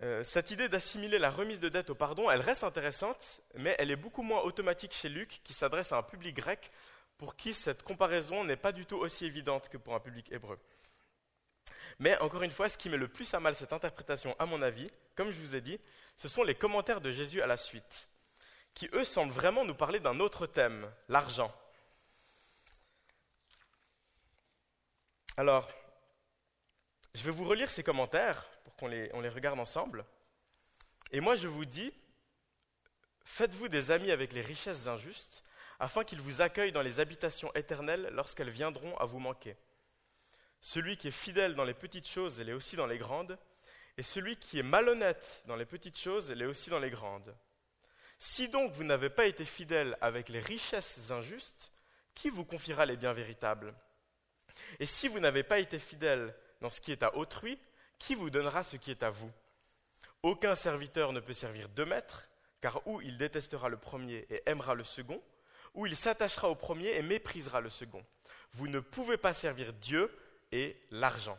Euh, 0.03 0.25
cette 0.25 0.51
idée 0.51 0.69
d'assimiler 0.69 1.19
la 1.19 1.29
remise 1.29 1.61
de 1.61 1.69
dette 1.69 1.91
au 1.91 1.95
pardon, 1.95 2.31
elle 2.31 2.41
reste 2.41 2.65
intéressante, 2.65 3.43
mais 3.55 3.77
elle 3.79 3.91
est 3.91 3.97
beaucoup 3.97 4.23
moins 4.23 4.41
automatique 4.41 4.95
chez 4.95 5.11
Luc, 5.11 5.41
qui 5.45 5.53
s'adresse 5.53 5.93
à 5.93 5.99
un 5.99 6.03
public 6.03 6.35
grec 6.35 6.71
pour 7.19 7.37
qui 7.37 7.53
cette 7.53 7.83
comparaison 7.83 8.45
n'est 8.45 8.57
pas 8.57 8.73
du 8.73 8.87
tout 8.87 8.97
aussi 8.97 9.27
évidente 9.27 9.69
que 9.69 9.77
pour 9.77 9.95
un 9.95 10.01
public 10.01 10.33
hébreu. 10.33 10.59
Mais 11.99 12.17
encore 12.21 12.43
une 12.43 12.51
fois, 12.51 12.71
ce 12.71 12.79
qui 12.79 12.89
met 12.89 12.97
le 12.97 13.09
plus 13.09 13.35
à 13.35 13.41
mal 13.41 13.55
cette 13.55 13.75
interprétation, 13.75 14.35
à 14.39 14.47
mon 14.47 14.63
avis, 14.63 14.91
comme 15.15 15.31
je 15.31 15.39
vous 15.39 15.55
ai 15.55 15.61
dit, 15.61 15.79
ce 16.17 16.29
sont 16.29 16.43
les 16.43 16.55
commentaires 16.55 17.03
de 17.03 17.11
Jésus 17.11 17.43
à 17.43 17.47
la 17.47 17.59
suite, 17.59 18.09
qui 18.73 18.89
eux 18.95 19.05
semblent 19.05 19.35
vraiment 19.35 19.67
nous 19.67 19.75
parler 19.75 20.01
d'un 20.01 20.19
autre 20.19 20.47
thème, 20.47 20.91
l'argent. 21.11 21.55
Alors, 25.37 25.69
je 27.21 27.25
vais 27.27 27.33
vous 27.33 27.45
relire 27.45 27.71
ces 27.71 27.83
commentaires 27.83 28.47
qu'on 28.79 28.89
les, 28.89 29.11
regarde 29.29 29.61
ensemble. 29.61 30.07
Et 31.13 31.21
moi, 31.21 31.37
je 31.37 31.49
vous 31.49 31.67
dis, 31.67 31.93
faites-vous 33.27 33.69
des 33.69 33.91
amis 33.91 34.11
avec 34.11 34.33
les 34.33 34.41
richesses 34.41 34.87
injustes, 34.87 35.45
afin 35.79 36.03
qu'ils 36.03 36.23
vous 36.23 36.41
accueillent 36.41 36.73
dans 36.73 36.81
les 36.81 36.99
habitations 36.99 37.55
éternelles 37.55 38.09
lorsqu'elles 38.15 38.49
viendront 38.49 38.97
à 38.97 39.05
vous 39.05 39.19
manquer. 39.19 39.55
Celui 40.63 40.97
qui 40.97 41.09
est 41.09 41.11
fidèle 41.11 41.55
dans 41.55 41.65
les 41.65 41.75
petites 41.75 42.09
choses, 42.09 42.41
l'est 42.41 42.55
aussi 42.55 42.77
dans 42.77 42.87
les 42.87 42.97
grandes, 42.97 43.39
et 43.99 44.03
celui 44.03 44.39
qui 44.39 44.59
est 44.59 44.63
malhonnête 44.63 45.43
dans 45.45 45.57
les 45.57 45.67
petites 45.67 45.99
choses, 45.99 46.31
l'est 46.31 46.47
aussi 46.47 46.71
dans 46.71 46.79
les 46.79 46.89
grandes. 46.89 47.37
Si 48.19 48.49
donc 48.49 48.73
vous 48.73 48.85
n'avez 48.85 49.11
pas 49.11 49.27
été 49.27 49.45
fidèle 49.45 49.99
avec 50.01 50.31
les 50.31 50.41
richesses 50.41 51.11
injustes, 51.11 51.71
qui 52.15 52.31
vous 52.31 52.47
confiera 52.47 52.87
les 52.87 52.97
biens 52.97 53.13
véritables? 53.13 53.75
Et 54.79 54.87
si 54.87 55.07
vous 55.07 55.21
n'avez 55.21 55.43
pas 55.43 55.59
été 55.59 55.79
fidèle 55.79 56.35
dans 56.61 56.71
ce 56.71 56.81
qui 56.81 56.93
est 56.93 57.03
à 57.03 57.17
autrui, 57.17 57.59
qui 57.99 58.15
vous 58.15 58.31
donnera 58.31 58.63
ce 58.63 58.77
qui 58.77 58.91
est 58.91 59.03
à 59.03 59.11
vous? 59.11 59.31
Aucun 60.23 60.55
serviteur 60.55 61.13
ne 61.13 61.21
peut 61.21 61.33
servir 61.33 61.69
deux 61.69 61.85
maîtres, 61.85 62.29
car 62.61 62.87
ou 62.87 63.01
il 63.01 63.17
détestera 63.17 63.69
le 63.69 63.79
premier 63.79 64.27
et 64.31 64.43
aimera 64.47 64.75
le 64.75 64.85
second, 64.85 65.23
ou 65.75 65.87
il 65.87 65.97
s'attachera 65.97 66.49
au 66.49 66.55
premier 66.55 66.91
et 66.97 67.03
méprisera 67.03 67.61
le 67.61 67.71
second. 67.71 68.05
Vous 68.53 68.69
ne 68.69 68.81
pouvez 68.81 69.17
pas 69.17 69.33
servir 69.33 69.73
Dieu 69.73 70.15
et 70.53 70.77
l'argent. 70.91 71.39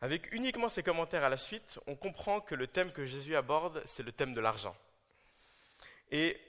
Avec 0.00 0.32
uniquement 0.32 0.68
ces 0.68 0.82
commentaires 0.82 1.24
à 1.24 1.28
la 1.28 1.36
suite, 1.36 1.78
on 1.86 1.96
comprend 1.96 2.40
que 2.40 2.54
le 2.54 2.66
thème 2.66 2.92
que 2.92 3.06
Jésus 3.06 3.36
aborde, 3.36 3.82
c'est 3.86 4.02
le 4.02 4.12
thème 4.12 4.34
de 4.34 4.40
l'argent. 4.40 4.76
Et 6.10 6.40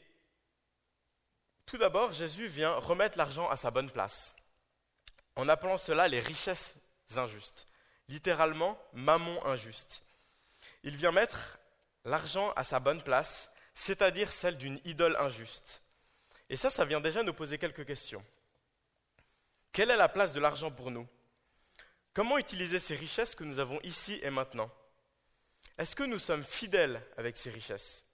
tout 1.66 1.78
d'abord, 1.78 2.12
Jésus 2.12 2.48
vient 2.48 2.74
remettre 2.76 3.18
l'argent 3.18 3.50
à 3.50 3.56
sa 3.56 3.72
bonne 3.72 3.90
place, 3.90 4.36
en 5.36 5.48
appelant 5.48 5.78
cela 5.78 6.08
les 6.08 6.20
richesses 6.20 6.76
injustes 7.16 7.68
littéralement 8.10 8.78
mammon 8.94 9.44
injuste. 9.46 10.04
Il 10.84 10.96
vient 10.96 11.12
mettre 11.12 11.58
l'argent 12.06 12.52
à 12.56 12.64
sa 12.64 12.80
bonne 12.80 13.02
place, 13.02 13.52
c'est-à-dire 13.74 14.32
celle 14.32 14.58
d'une 14.58 14.80
idole 14.86 15.16
injuste. 15.18 15.82
Et 16.50 16.58
ça, 16.58 16.70
ça 16.70 16.86
vient 16.86 17.02
déjà 17.02 17.24
nous 17.24 17.34
poser 17.34 17.58
quelques 17.58 17.86
questions. 17.86 18.24
Quelle 19.72 19.92
est 19.92 19.98
la 19.98 20.10
place 20.10 20.34
de 20.34 20.40
l'argent 20.40 20.70
pour 20.70 20.92
nous? 20.92 21.08
Comment 22.14 22.38
utiliser 22.38 22.78
ces 22.78 22.96
richesses 22.96 23.34
que 23.34 23.44
nous 23.44 23.60
avons 23.60 23.80
ici 23.82 24.20
et 24.22 24.30
maintenant? 24.30 24.70
Est-ce 25.78 25.96
que 25.96 26.04
nous 26.04 26.20
sommes 26.20 26.44
fidèles 26.44 27.02
avec 27.18 27.38
ces 27.38 27.50
richesses? 27.50 28.06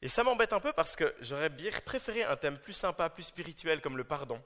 Et 0.00 0.08
ça 0.08 0.24
m'embête 0.24 0.52
un 0.52 0.58
peu 0.58 0.72
parce 0.72 0.96
que 0.96 1.14
j'aurais 1.20 1.48
bien 1.48 1.70
préféré 1.84 2.24
un 2.24 2.36
thème 2.36 2.58
plus 2.58 2.72
sympa, 2.72 3.08
plus 3.08 3.22
spirituel 3.22 3.80
comme 3.80 3.96
le 3.96 4.02
pardon. 4.02 4.42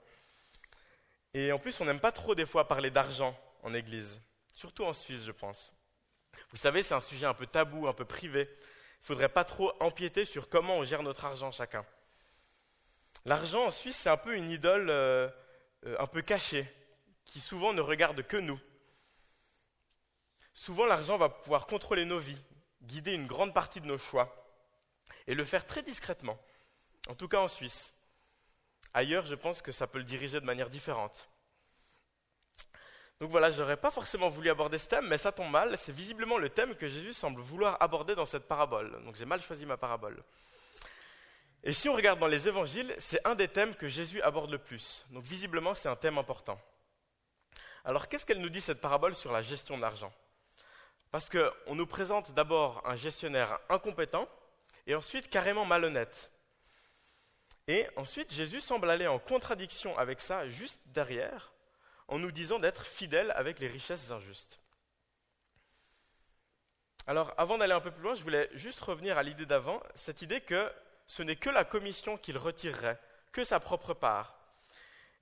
Et 1.36 1.52
en 1.52 1.58
plus, 1.58 1.78
on 1.82 1.84
n'aime 1.84 2.00
pas 2.00 2.12
trop 2.12 2.34
des 2.34 2.46
fois 2.46 2.66
parler 2.66 2.90
d'argent 2.90 3.38
en 3.62 3.74
Église, 3.74 4.22
surtout 4.54 4.84
en 4.86 4.94
Suisse, 4.94 5.26
je 5.26 5.32
pense. 5.32 5.70
Vous 6.48 6.56
savez, 6.56 6.82
c'est 6.82 6.94
un 6.94 7.00
sujet 7.00 7.26
un 7.26 7.34
peu 7.34 7.46
tabou, 7.46 7.86
un 7.86 7.92
peu 7.92 8.06
privé. 8.06 8.40
Il 8.40 9.00
ne 9.02 9.04
faudrait 9.04 9.28
pas 9.28 9.44
trop 9.44 9.70
empiéter 9.80 10.24
sur 10.24 10.48
comment 10.48 10.78
on 10.78 10.82
gère 10.82 11.02
notre 11.02 11.26
argent 11.26 11.52
chacun. 11.52 11.84
L'argent 13.26 13.66
en 13.66 13.70
Suisse, 13.70 13.98
c'est 13.98 14.08
un 14.08 14.16
peu 14.16 14.34
une 14.34 14.50
idole 14.50 14.88
euh, 14.88 15.28
euh, 15.84 15.96
un 15.98 16.06
peu 16.06 16.22
cachée, 16.22 16.66
qui 17.26 17.42
souvent 17.42 17.74
ne 17.74 17.82
regarde 17.82 18.26
que 18.26 18.38
nous. 18.38 18.58
Souvent, 20.54 20.86
l'argent 20.86 21.18
va 21.18 21.28
pouvoir 21.28 21.66
contrôler 21.66 22.06
nos 22.06 22.18
vies, 22.18 22.40
guider 22.80 23.12
une 23.12 23.26
grande 23.26 23.52
partie 23.52 23.82
de 23.82 23.86
nos 23.86 23.98
choix, 23.98 24.34
et 25.26 25.34
le 25.34 25.44
faire 25.44 25.66
très 25.66 25.82
discrètement, 25.82 26.38
en 27.08 27.14
tout 27.14 27.28
cas 27.28 27.40
en 27.40 27.48
Suisse. 27.48 27.92
Ailleurs, 28.94 29.26
je 29.26 29.34
pense 29.34 29.62
que 29.62 29.72
ça 29.72 29.86
peut 29.86 29.98
le 29.98 30.04
diriger 30.04 30.40
de 30.40 30.46
manière 30.46 30.70
différente. 30.70 31.28
Donc 33.20 33.30
voilà, 33.30 33.50
je 33.50 33.60
n'aurais 33.60 33.78
pas 33.78 33.90
forcément 33.90 34.28
voulu 34.28 34.50
aborder 34.50 34.78
ce 34.78 34.88
thème, 34.88 35.08
mais 35.08 35.16
ça 35.16 35.32
tombe 35.32 35.50
mal, 35.50 35.78
c'est 35.78 35.92
visiblement 35.92 36.36
le 36.36 36.50
thème 36.50 36.74
que 36.74 36.86
Jésus 36.86 37.14
semble 37.14 37.40
vouloir 37.40 37.78
aborder 37.80 38.14
dans 38.14 38.26
cette 38.26 38.46
parabole. 38.46 39.02
Donc 39.04 39.16
j'ai 39.16 39.24
mal 39.24 39.40
choisi 39.40 39.64
ma 39.64 39.78
parabole. 39.78 40.22
Et 41.64 41.72
si 41.72 41.88
on 41.88 41.94
regarde 41.94 42.20
dans 42.20 42.26
les 42.26 42.46
évangiles, 42.46 42.94
c'est 42.98 43.26
un 43.26 43.34
des 43.34 43.48
thèmes 43.48 43.74
que 43.74 43.88
Jésus 43.88 44.20
aborde 44.22 44.50
le 44.50 44.58
plus. 44.58 45.06
Donc 45.10 45.24
visiblement, 45.24 45.74
c'est 45.74 45.88
un 45.88 45.96
thème 45.96 46.18
important. 46.18 46.60
Alors 47.84 48.08
qu'est-ce 48.08 48.26
qu'elle 48.26 48.40
nous 48.40 48.50
dit 48.50 48.60
cette 48.60 48.80
parabole 48.80 49.16
sur 49.16 49.32
la 49.32 49.42
gestion 49.42 49.76
de 49.76 49.82
l'argent? 49.82 50.12
Parce 51.10 51.30
qu'on 51.30 51.74
nous 51.74 51.86
présente 51.86 52.32
d'abord 52.32 52.82
un 52.84 52.96
gestionnaire 52.96 53.58
incompétent 53.70 54.28
et 54.86 54.94
ensuite 54.94 55.30
carrément 55.30 55.64
malhonnête. 55.64 56.30
Et 57.68 57.86
ensuite, 57.96 58.32
Jésus 58.32 58.60
semble 58.60 58.90
aller 58.90 59.06
en 59.06 59.18
contradiction 59.18 59.96
avec 59.98 60.20
ça 60.20 60.48
juste 60.48 60.80
derrière 60.86 61.52
en 62.08 62.18
nous 62.18 62.30
disant 62.30 62.58
d'être 62.58 62.86
fidèles 62.86 63.32
avec 63.32 63.58
les 63.58 63.66
richesses 63.66 64.10
injustes. 64.10 64.60
Alors, 67.08 67.34
avant 67.36 67.58
d'aller 67.58 67.72
un 67.72 67.80
peu 67.80 67.90
plus 67.90 68.02
loin, 68.02 68.14
je 68.14 68.22
voulais 68.22 68.48
juste 68.52 68.80
revenir 68.80 69.18
à 69.18 69.22
l'idée 69.22 69.46
d'avant, 69.46 69.82
cette 69.94 70.22
idée 70.22 70.40
que 70.40 70.72
ce 71.06 71.22
n'est 71.22 71.36
que 71.36 71.50
la 71.50 71.64
commission 71.64 72.16
qu'il 72.16 72.36
retirerait, 72.36 73.00
que 73.32 73.44
sa 73.44 73.60
propre 73.60 73.94
part, 73.94 74.36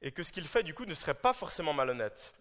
et 0.01 0.13
que 0.13 0.23
ce 0.23 0.33
qu'il 0.33 0.47
fait, 0.47 0.63
du 0.63 0.75
coup, 0.75 0.87
ne 0.87 0.95
serait 0.95 1.15
pas 1.15 1.33
forcément 1.33 1.73
malhonnête. 1.73 2.33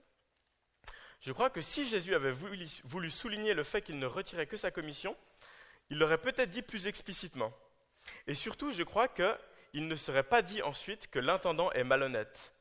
Je 1.19 1.31
crois 1.31 1.49
que 1.49 1.61
si 1.61 1.87
Jésus 1.87 2.15
avait 2.15 2.31
voulu, 2.31 3.09
souligner 3.09 3.53
le 3.53 3.63
fait 3.63 3.81
qu'il 3.81 3.99
ne 3.99 4.05
retirait 4.05 4.47
que 4.47 4.57
sa 4.57 4.71
commission, 4.71 5.15
il 5.89 5.97
l'aurait 5.97 6.17
peut-être 6.17 6.51
dit 6.51 6.61
plus 6.61 6.87
explicitement. 6.87 7.53
Et 8.27 8.33
surtout, 8.33 8.71
je 8.73 8.83
crois 8.83 9.07
qu'il 9.73 9.87
ne 9.87 9.95
serait 9.95 10.23
pas 10.23 10.43
dit 10.43 10.61
ensuite 10.61 11.09
que 11.09 11.17
l'intendant 11.17 11.71
est 11.71 11.83
malhonnête. 11.83 12.53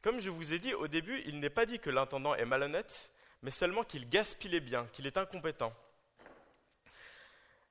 Comme 0.00 0.20
je 0.20 0.30
vous 0.30 0.54
ai 0.54 0.58
dit 0.58 0.72
au 0.72 0.88
début, 0.88 1.22
il 1.26 1.38
n'est 1.38 1.50
pas 1.50 1.66
dit 1.66 1.78
que 1.78 1.90
l'intendant 1.90 2.34
est 2.34 2.46
malhonnête, 2.46 3.10
mais 3.42 3.50
seulement 3.50 3.84
qu'il 3.84 4.08
gaspille 4.08 4.50
les 4.50 4.60
biens, 4.60 4.86
qu'il 4.92 5.06
est 5.06 5.18
incompétent. 5.18 5.74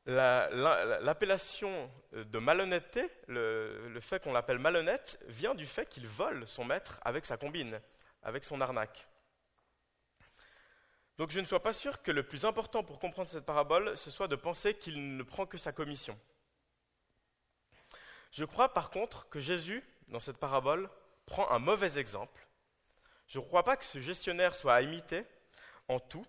L'appellation 0.05 1.89
de 2.13 2.37
malhonnêteté, 2.37 3.09
le, 3.27 3.97
fait 4.01 4.21
qu'on 4.21 4.33
l'appelle 4.33 4.59
malhonnête, 4.59 5.19
vient 5.27 5.55
du 5.55 5.65
fait 5.65 5.89
qu'il 5.89 6.05
vole 6.05 6.47
son 6.47 6.63
maître 6.63 6.99
avec 7.03 7.25
sa 7.25 7.37
combine, 7.37 7.81
avec 8.21 8.45
son 8.45 8.61
arnaque. 8.61 9.07
Donc 11.17 11.31
je 11.31 11.39
ne 11.39 11.45
suis 11.45 11.57
pas 11.57 11.73
sûr 11.73 12.03
que 12.03 12.11
le 12.11 12.21
plus 12.21 12.45
important 12.45 12.83
pour 12.83 12.99
comprendre 12.99 13.29
cette 13.29 13.45
parabole, 13.45 13.97
ce 13.97 14.11
soit 14.11 14.27
de 14.27 14.35
penser 14.35 14.75
qu'il 14.75 15.17
ne 15.17 15.23
prend 15.23 15.47
que 15.47 15.57
sa 15.57 15.71
commission. 15.71 16.19
Je 18.35 18.43
crois 18.43 18.73
par 18.73 18.89
contre 18.89 19.29
que 19.29 19.39
Jésus, 19.39 19.81
dans 20.09 20.19
cette 20.19 20.35
parabole, 20.35 20.89
prend 21.25 21.49
un 21.51 21.59
mauvais 21.59 21.97
exemple. 21.97 22.45
Je 23.27 23.39
ne 23.39 23.45
crois 23.45 23.63
pas 23.63 23.77
que 23.77 23.85
ce 23.85 24.01
gestionnaire 24.01 24.57
soit 24.57 24.73
à 24.73 24.81
imiter 24.81 25.25
en 25.87 26.01
tout, 26.01 26.27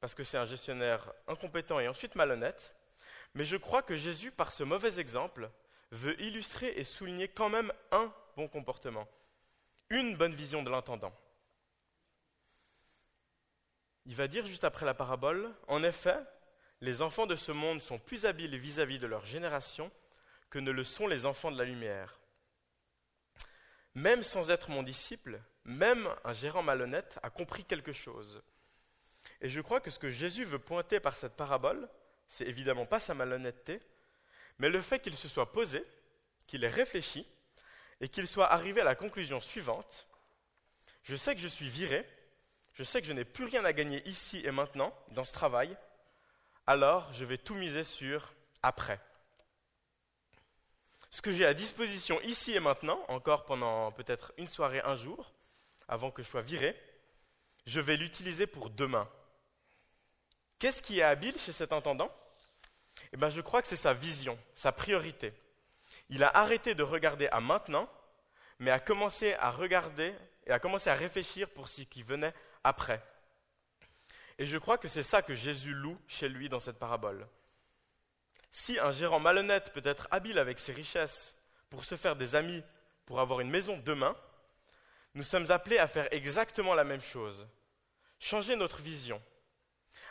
parce 0.00 0.16
que 0.16 0.24
c'est 0.24 0.36
un 0.36 0.46
gestionnaire 0.46 1.12
incompétent 1.28 1.78
et 1.78 1.86
ensuite 1.86 2.16
malhonnête, 2.16 2.74
mais 3.34 3.44
je 3.44 3.56
crois 3.56 3.82
que 3.82 3.94
Jésus, 3.94 4.32
par 4.32 4.50
ce 4.50 4.64
mauvais 4.64 4.98
exemple, 4.98 5.48
veut 5.92 6.20
illustrer 6.20 6.72
et 6.74 6.82
souligner 6.82 7.28
quand 7.28 7.50
même 7.50 7.72
un 7.92 8.12
bon 8.34 8.48
comportement, 8.48 9.06
une 9.90 10.16
bonne 10.16 10.34
vision 10.34 10.64
de 10.64 10.70
l'intendant. 10.70 11.14
Il 14.06 14.16
va 14.16 14.26
dire 14.26 14.44
juste 14.44 14.64
après 14.64 14.86
la 14.86 14.94
parabole, 14.94 15.54
en 15.68 15.84
effet, 15.84 16.18
les 16.80 17.00
enfants 17.00 17.26
de 17.26 17.36
ce 17.36 17.52
monde 17.52 17.80
sont 17.80 18.00
plus 18.00 18.26
habiles 18.26 18.56
vis-à-vis 18.56 18.98
de 18.98 19.06
leur 19.06 19.24
génération 19.24 19.92
que 20.54 20.60
ne 20.60 20.70
le 20.70 20.84
sont 20.84 21.08
les 21.08 21.26
enfants 21.26 21.50
de 21.50 21.58
la 21.58 21.64
lumière. 21.64 22.20
Même 23.96 24.22
sans 24.22 24.52
être 24.52 24.70
mon 24.70 24.84
disciple, 24.84 25.40
même 25.64 26.08
un 26.22 26.32
gérant 26.32 26.62
malhonnête 26.62 27.18
a 27.24 27.30
compris 27.30 27.64
quelque 27.64 27.90
chose. 27.90 28.40
Et 29.40 29.48
je 29.48 29.60
crois 29.60 29.80
que 29.80 29.90
ce 29.90 29.98
que 29.98 30.10
Jésus 30.10 30.44
veut 30.44 30.60
pointer 30.60 31.00
par 31.00 31.16
cette 31.16 31.34
parabole, 31.34 31.88
c'est 32.28 32.46
évidemment 32.46 32.86
pas 32.86 33.00
sa 33.00 33.14
malhonnêteté, 33.14 33.80
mais 34.60 34.68
le 34.68 34.80
fait 34.80 35.00
qu'il 35.00 35.16
se 35.16 35.26
soit 35.26 35.50
posé, 35.50 35.84
qu'il 36.46 36.62
ait 36.62 36.68
réfléchi, 36.68 37.26
et 38.00 38.08
qu'il 38.08 38.28
soit 38.28 38.52
arrivé 38.52 38.80
à 38.80 38.84
la 38.84 38.94
conclusion 38.94 39.40
suivante. 39.40 40.06
Je 41.02 41.16
sais 41.16 41.34
que 41.34 41.40
je 41.40 41.48
suis 41.48 41.68
viré, 41.68 42.08
je 42.74 42.84
sais 42.84 43.00
que 43.00 43.08
je 43.08 43.12
n'ai 43.12 43.24
plus 43.24 43.46
rien 43.46 43.64
à 43.64 43.72
gagner 43.72 44.08
ici 44.08 44.40
et 44.44 44.52
maintenant, 44.52 44.96
dans 45.08 45.24
ce 45.24 45.32
travail, 45.32 45.76
alors 46.64 47.12
je 47.12 47.24
vais 47.24 47.38
tout 47.38 47.56
miser 47.56 47.82
sur 47.82 48.32
après. 48.62 49.00
Ce 51.14 51.22
que 51.22 51.30
j'ai 51.30 51.46
à 51.46 51.54
disposition 51.54 52.20
ici 52.22 52.54
et 52.54 52.58
maintenant, 52.58 52.98
encore 53.06 53.44
pendant 53.44 53.92
peut-être 53.92 54.32
une 54.36 54.48
soirée, 54.48 54.80
un 54.82 54.96
jour, 54.96 55.32
avant 55.86 56.10
que 56.10 56.24
je 56.24 56.28
sois 56.28 56.42
viré, 56.42 56.76
je 57.66 57.78
vais 57.78 57.96
l'utiliser 57.96 58.48
pour 58.48 58.68
demain. 58.68 59.08
Qu'est-ce 60.58 60.82
qui 60.82 60.98
est 60.98 61.04
habile 61.04 61.38
chez 61.38 61.52
cet 61.52 61.72
intendant? 61.72 62.10
Eh 63.12 63.16
bien, 63.16 63.28
je 63.28 63.40
crois 63.40 63.62
que 63.62 63.68
c'est 63.68 63.76
sa 63.76 63.94
vision, 63.94 64.36
sa 64.56 64.72
priorité. 64.72 65.32
Il 66.08 66.24
a 66.24 66.36
arrêté 66.36 66.74
de 66.74 66.82
regarder 66.82 67.28
à 67.28 67.40
maintenant, 67.40 67.88
mais 68.58 68.72
a 68.72 68.80
commencé 68.80 69.34
à 69.34 69.50
regarder 69.50 70.12
et 70.46 70.50
a 70.50 70.58
commencé 70.58 70.90
à 70.90 70.96
réfléchir 70.96 71.48
pour 71.48 71.68
ce 71.68 71.82
qui 71.82 72.02
venait 72.02 72.34
après. 72.64 73.00
Et 74.38 74.46
je 74.46 74.58
crois 74.58 74.78
que 74.78 74.88
c'est 74.88 75.04
ça 75.04 75.22
que 75.22 75.36
Jésus 75.36 75.74
loue 75.74 75.96
chez 76.08 76.28
lui 76.28 76.48
dans 76.48 76.58
cette 76.58 76.80
parabole. 76.80 77.24
Si 78.56 78.78
un 78.78 78.92
gérant 78.92 79.18
malhonnête 79.18 79.72
peut 79.72 79.82
être 79.84 80.06
habile 80.12 80.38
avec 80.38 80.60
ses 80.60 80.72
richesses 80.72 81.36
pour 81.70 81.84
se 81.84 81.96
faire 81.96 82.14
des 82.14 82.36
amis, 82.36 82.62
pour 83.04 83.18
avoir 83.18 83.40
une 83.40 83.50
maison 83.50 83.76
demain, 83.84 84.16
nous 85.14 85.24
sommes 85.24 85.50
appelés 85.50 85.78
à 85.78 85.88
faire 85.88 86.06
exactement 86.12 86.72
la 86.74 86.84
même 86.84 87.00
chose. 87.00 87.48
Changer 88.20 88.54
notre 88.54 88.80
vision. 88.80 89.20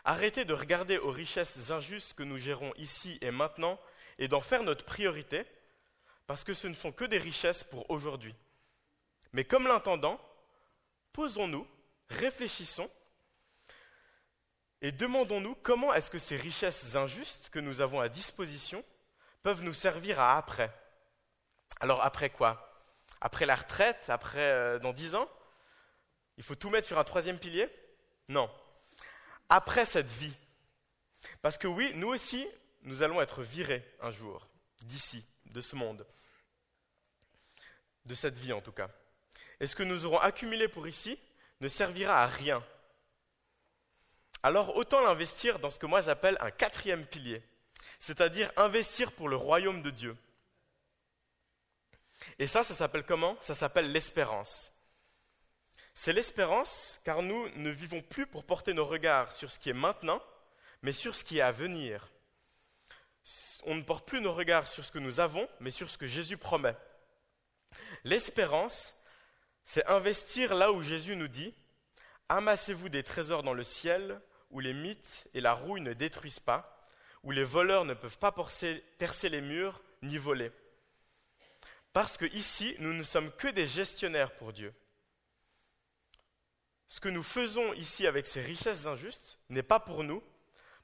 Arrêter 0.04 0.44
de 0.44 0.54
regarder 0.54 0.98
aux 0.98 1.10
richesses 1.10 1.72
injustes 1.72 2.16
que 2.16 2.24
nous 2.24 2.38
gérons 2.38 2.74
ici 2.76 3.18
et 3.22 3.32
maintenant 3.32 3.80
et 4.20 4.28
d'en 4.28 4.42
faire 4.42 4.64
notre 4.64 4.84
priorité, 4.84 5.46
parce 6.28 6.44
que 6.44 6.54
ce 6.54 6.68
ne 6.68 6.74
sont 6.74 6.92
que 6.92 7.06
des 7.06 7.20
richesses 7.20 7.64
pour 7.64 7.90
aujourd'hui. 7.90 8.36
Mais 9.32 9.46
comme 9.46 9.68
l'intendant, 9.68 10.20
posons-nous 11.14 11.66
réfléchissons 12.10 12.92
et 14.84 14.92
demandons-nous 14.92 15.56
comment 15.56 15.94
est-ce 15.94 16.12
que 16.12 16.20
ces 16.20 16.36
richesses 16.36 16.96
injustes 16.98 17.50
que 17.50 17.60
nous 17.60 17.80
avons 17.80 18.02
à 18.02 18.10
disposition 18.10 18.84
peuvent 19.42 19.64
nous 19.64 19.74
servir 19.74 20.20
à 20.20 20.38
après. 20.38 20.72
Alors 21.80 22.02
après 22.02 22.30
quoi? 22.30 22.70
Après 23.22 23.46
la 23.46 23.56
retraite? 23.56 24.10
Après 24.10 24.42
euh, 24.42 24.80
dans 24.80 24.92
dix 24.92 25.16
ans? 25.16 25.30
Il 26.38 26.44
faut 26.44 26.56
tout 26.56 26.70
mettre 26.70 26.86
sur 26.86 27.00
un 27.00 27.06
troisième 27.06 27.40
pilier? 27.40 27.70
Non. 28.28 28.52
Après 29.48 29.86
cette 29.86 30.12
vie. 30.12 30.34
Parce 31.42 31.58
que 31.58 31.68
oui, 31.68 31.94
nous 31.96 32.10
aussi, 32.10 32.46
nous 32.82 33.04
allons 33.04 33.22
être 33.22 33.42
virés 33.42 33.90
un 34.02 34.12
jour 34.12 34.50
d'ici, 34.82 35.26
de 35.46 35.62
ce 35.62 35.78
monde. 35.78 36.06
De 38.06 38.16
cette 38.16 38.38
vie 38.38 38.52
en 38.52 38.62
tout 38.62 38.74
cas. 38.74 38.90
Et 39.62 39.68
ce 39.68 39.78
que 39.78 39.84
nous 39.84 40.06
aurons 40.06 40.20
accumulé 40.20 40.68
pour 40.68 40.90
ici 40.90 41.18
ne 41.62 41.70
servira 41.70 42.22
à 42.22 42.26
rien. 42.26 42.62
Alors 44.44 44.76
autant 44.76 45.02
l'investir 45.02 45.58
dans 45.60 45.72
ce 45.72 45.80
que 45.80 45.86
moi 45.86 46.02
j'appelle 46.02 46.38
un 46.42 46.52
quatrième 46.52 47.06
pilier, 47.06 47.42
c'est-à-dire 47.98 48.52
investir 48.58 49.14
pour 49.14 49.30
le 49.30 49.38
royaume 49.38 49.82
de 49.82 49.90
Dieu. 49.90 50.18
Et 52.40 52.48
ça, 52.48 52.64
ça 52.64 52.74
s'appelle 52.74 53.06
comment? 53.06 53.38
Ça 53.40 53.54
s'appelle 53.54 53.92
l'espérance. 53.92 54.72
C'est 55.94 56.14
l'espérance 56.14 57.00
car 57.06 57.22
nous 57.22 57.48
ne 57.56 57.70
vivons 57.70 58.02
plus 58.02 58.28
pour 58.28 58.44
porter 58.44 58.74
nos 58.74 58.86
regards 58.86 59.32
sur 59.32 59.50
ce 59.50 59.60
qui 59.60 59.70
est 59.70 59.74
maintenant, 59.74 60.22
mais 60.82 60.92
sur 60.92 61.16
ce 61.16 61.24
qui 61.24 61.38
est 61.38 61.42
à 61.42 61.52
venir. 61.52 62.10
On 63.66 63.76
ne 63.76 63.84
porte 63.84 64.06
plus 64.06 64.20
nos 64.20 64.34
regards 64.34 64.68
sur 64.68 64.84
ce 64.84 64.92
que 64.92 65.00
nous 65.00 65.22
avons, 65.22 65.48
mais 65.62 65.72
sur 65.72 65.90
ce 65.90 65.98
que 65.98 66.06
Jésus 66.06 66.38
promet. 66.38 66.76
L'espérance, 68.04 68.94
c'est 69.64 69.86
investir 69.86 70.54
là 70.54 70.74
où 70.74 70.84
Jésus 70.84 71.16
nous 71.16 71.30
dit 71.30 71.54
Amassez-vous 72.28 72.90
des 72.90 73.04
trésors 73.04 73.44
dans 73.44 73.54
le 73.54 73.64
ciel, 73.64 74.20
où 74.54 74.60
les 74.60 74.74
mythes 74.74 75.28
et 75.34 75.42
la 75.42 75.54
rouille 75.54 75.82
ne 75.82 75.94
détruisent 75.94 76.40
pas, 76.40 76.88
où 77.24 77.32
les 77.32 77.44
voleurs 77.44 77.86
ne 77.86 77.94
peuvent 77.94 78.20
pas 78.20 78.32
percer 78.32 79.30
les 79.30 79.42
murs 79.42 79.82
ni 80.02 80.18
voler. 80.18 80.52
Parce 81.92 82.18
que 82.18 82.26
ici, 82.34 82.76
nous 82.80 82.94
ne 82.94 83.04
sommes 83.04 83.32
que 83.32 83.48
des 83.48 83.68
gestionnaires 83.68 84.32
pour 84.36 84.54
Dieu. 84.54 84.74
Ce 86.88 87.00
que 87.00 87.10
nous 87.10 87.24
faisons 87.24 87.74
ici 87.74 88.08
avec 88.08 88.28
ces 88.28 88.42
richesses 88.42 88.86
injustes 88.86 89.40
n'est 89.50 89.64
pas 89.64 89.80
pour 89.80 90.04
nous, 90.04 90.24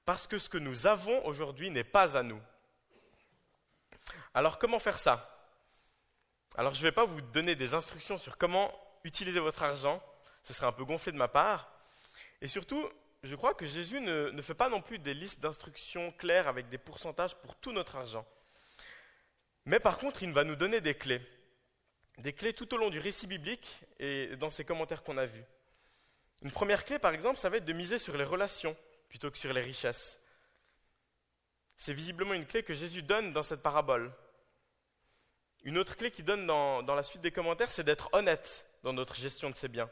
parce 0.06 0.26
que 0.28 0.38
ce 0.38 0.50
que 0.50 0.58
nous 0.58 0.88
avons 0.88 1.24
aujourd'hui 1.26 1.70
n'est 1.70 1.84
pas 1.84 2.18
à 2.18 2.24
nous. 2.24 2.42
Alors 4.34 4.58
comment 4.58 4.80
faire 4.80 4.98
ça? 4.98 5.48
Alors 6.56 6.74
je 6.74 6.80
ne 6.80 6.84
vais 6.84 6.92
pas 6.92 7.06
vous 7.06 7.22
donner 7.22 7.56
des 7.56 7.76
instructions 7.76 8.18
sur 8.18 8.38
comment 8.38 8.74
utiliser 9.04 9.40
votre 9.40 9.62
argent, 9.62 10.02
ce 10.42 10.54
serait 10.54 10.68
un 10.68 10.72
peu 10.72 10.86
gonflé 10.86 11.12
de 11.12 11.18
ma 11.18 11.28
part. 11.28 11.72
Et 12.42 12.48
surtout, 12.48 12.90
je 13.24 13.36
crois 13.36 13.54
que 13.54 13.66
Jésus 13.66 14.00
ne, 14.00 14.42
fait 14.42 14.54
pas 14.54 14.70
non 14.70 14.82
plus 14.82 15.00
des 15.00 15.14
listes 15.14 15.40
d'instructions 15.40 16.12
claires 16.14 16.48
avec 16.48 16.70
des 16.70 16.78
pourcentages 16.78 17.36
pour 17.36 17.56
tout 17.56 17.72
notre 17.72 17.98
argent. 17.98 18.26
Mais 19.66 19.80
par 19.80 19.98
contre, 19.98 20.24
il 20.24 20.32
va 20.32 20.44
nous 20.44 20.56
donner 20.56 20.82
des 20.82 20.96
clés. 20.96 21.22
Des 22.18 22.34
clés 22.34 22.54
tout 22.54 22.74
au 22.74 22.78
long 22.78 22.90
du 22.90 23.00
récit 23.00 23.28
biblique 23.28 23.82
et 24.00 24.36
dans 24.38 24.50
ces 24.50 24.64
commentaires 24.64 25.04
qu'on 25.04 25.18
a 25.18 25.26
vus. 25.26 25.44
Une 26.42 26.52
première 26.52 26.86
clé, 26.86 27.00
par 27.00 27.14
exemple, 27.14 27.38
ça 27.38 27.50
va 27.50 27.58
être 27.58 27.66
de 27.66 27.74
miser 27.74 28.00
sur 28.00 28.16
les 28.16 28.24
relations 28.24 28.76
plutôt 29.10 29.30
que 29.30 29.38
sur 29.38 29.52
les 29.52 29.62
richesses. 29.62 30.22
C'est 31.76 31.94
visiblement 31.94 32.34
une 32.34 32.46
clé 32.46 32.64
que 32.64 32.74
Jésus 32.74 33.02
donne 33.02 33.32
dans 33.34 33.44
cette 33.44 33.62
parabole. 33.62 34.14
Une 35.64 35.78
autre 35.78 35.98
clé 35.98 36.12
qu'il 36.12 36.26
donne 36.26 36.46
dans, 36.46 36.96
la 36.96 37.04
suite 37.04 37.22
des 37.22 37.32
commentaires, 37.32 37.72
c'est 37.72 37.84
d'être 37.84 38.10
honnête 38.14 38.66
dans 38.84 38.94
notre 38.94 39.16
gestion 39.16 39.50
de 39.50 39.56
ses 39.56 39.68
biens, 39.68 39.90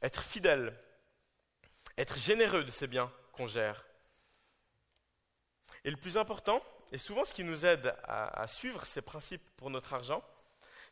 être 0.00 0.22
fidèle, 0.22 0.76
être 1.98 2.16
généreux 2.18 2.64
de 2.64 2.70
ces 2.70 2.86
biens 2.86 3.12
qu'on 3.32 3.46
gère. 3.46 3.84
Et 5.84 5.90
le 5.90 5.96
plus 5.96 6.16
important, 6.16 6.62
et 6.92 6.98
souvent 6.98 7.24
ce 7.24 7.34
qui 7.34 7.44
nous 7.44 7.66
aide 7.66 7.94
à, 8.04 8.46
suivre 8.46 8.84
ces 8.86 9.02
principes 9.02 9.42
pour 9.56 9.70
notre 9.70 9.92
argent, 9.94 10.22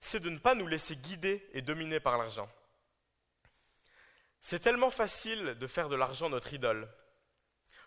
c'est 0.01 0.21
de 0.21 0.31
ne 0.31 0.39
pas 0.39 0.55
nous 0.55 0.67
laisser 0.67 0.97
guider 0.97 1.47
et 1.53 1.63
dominer 1.63 2.01
par 2.01 2.19
l'argent. 2.19 2.51
C'est 4.41 4.61
tellement 4.61 4.91
facile 4.91 5.57
de 5.59 5.67
faire 5.67 5.89
de 5.89 5.97
l'argent 5.97 6.31
notre 6.31 6.55
idole 6.55 6.89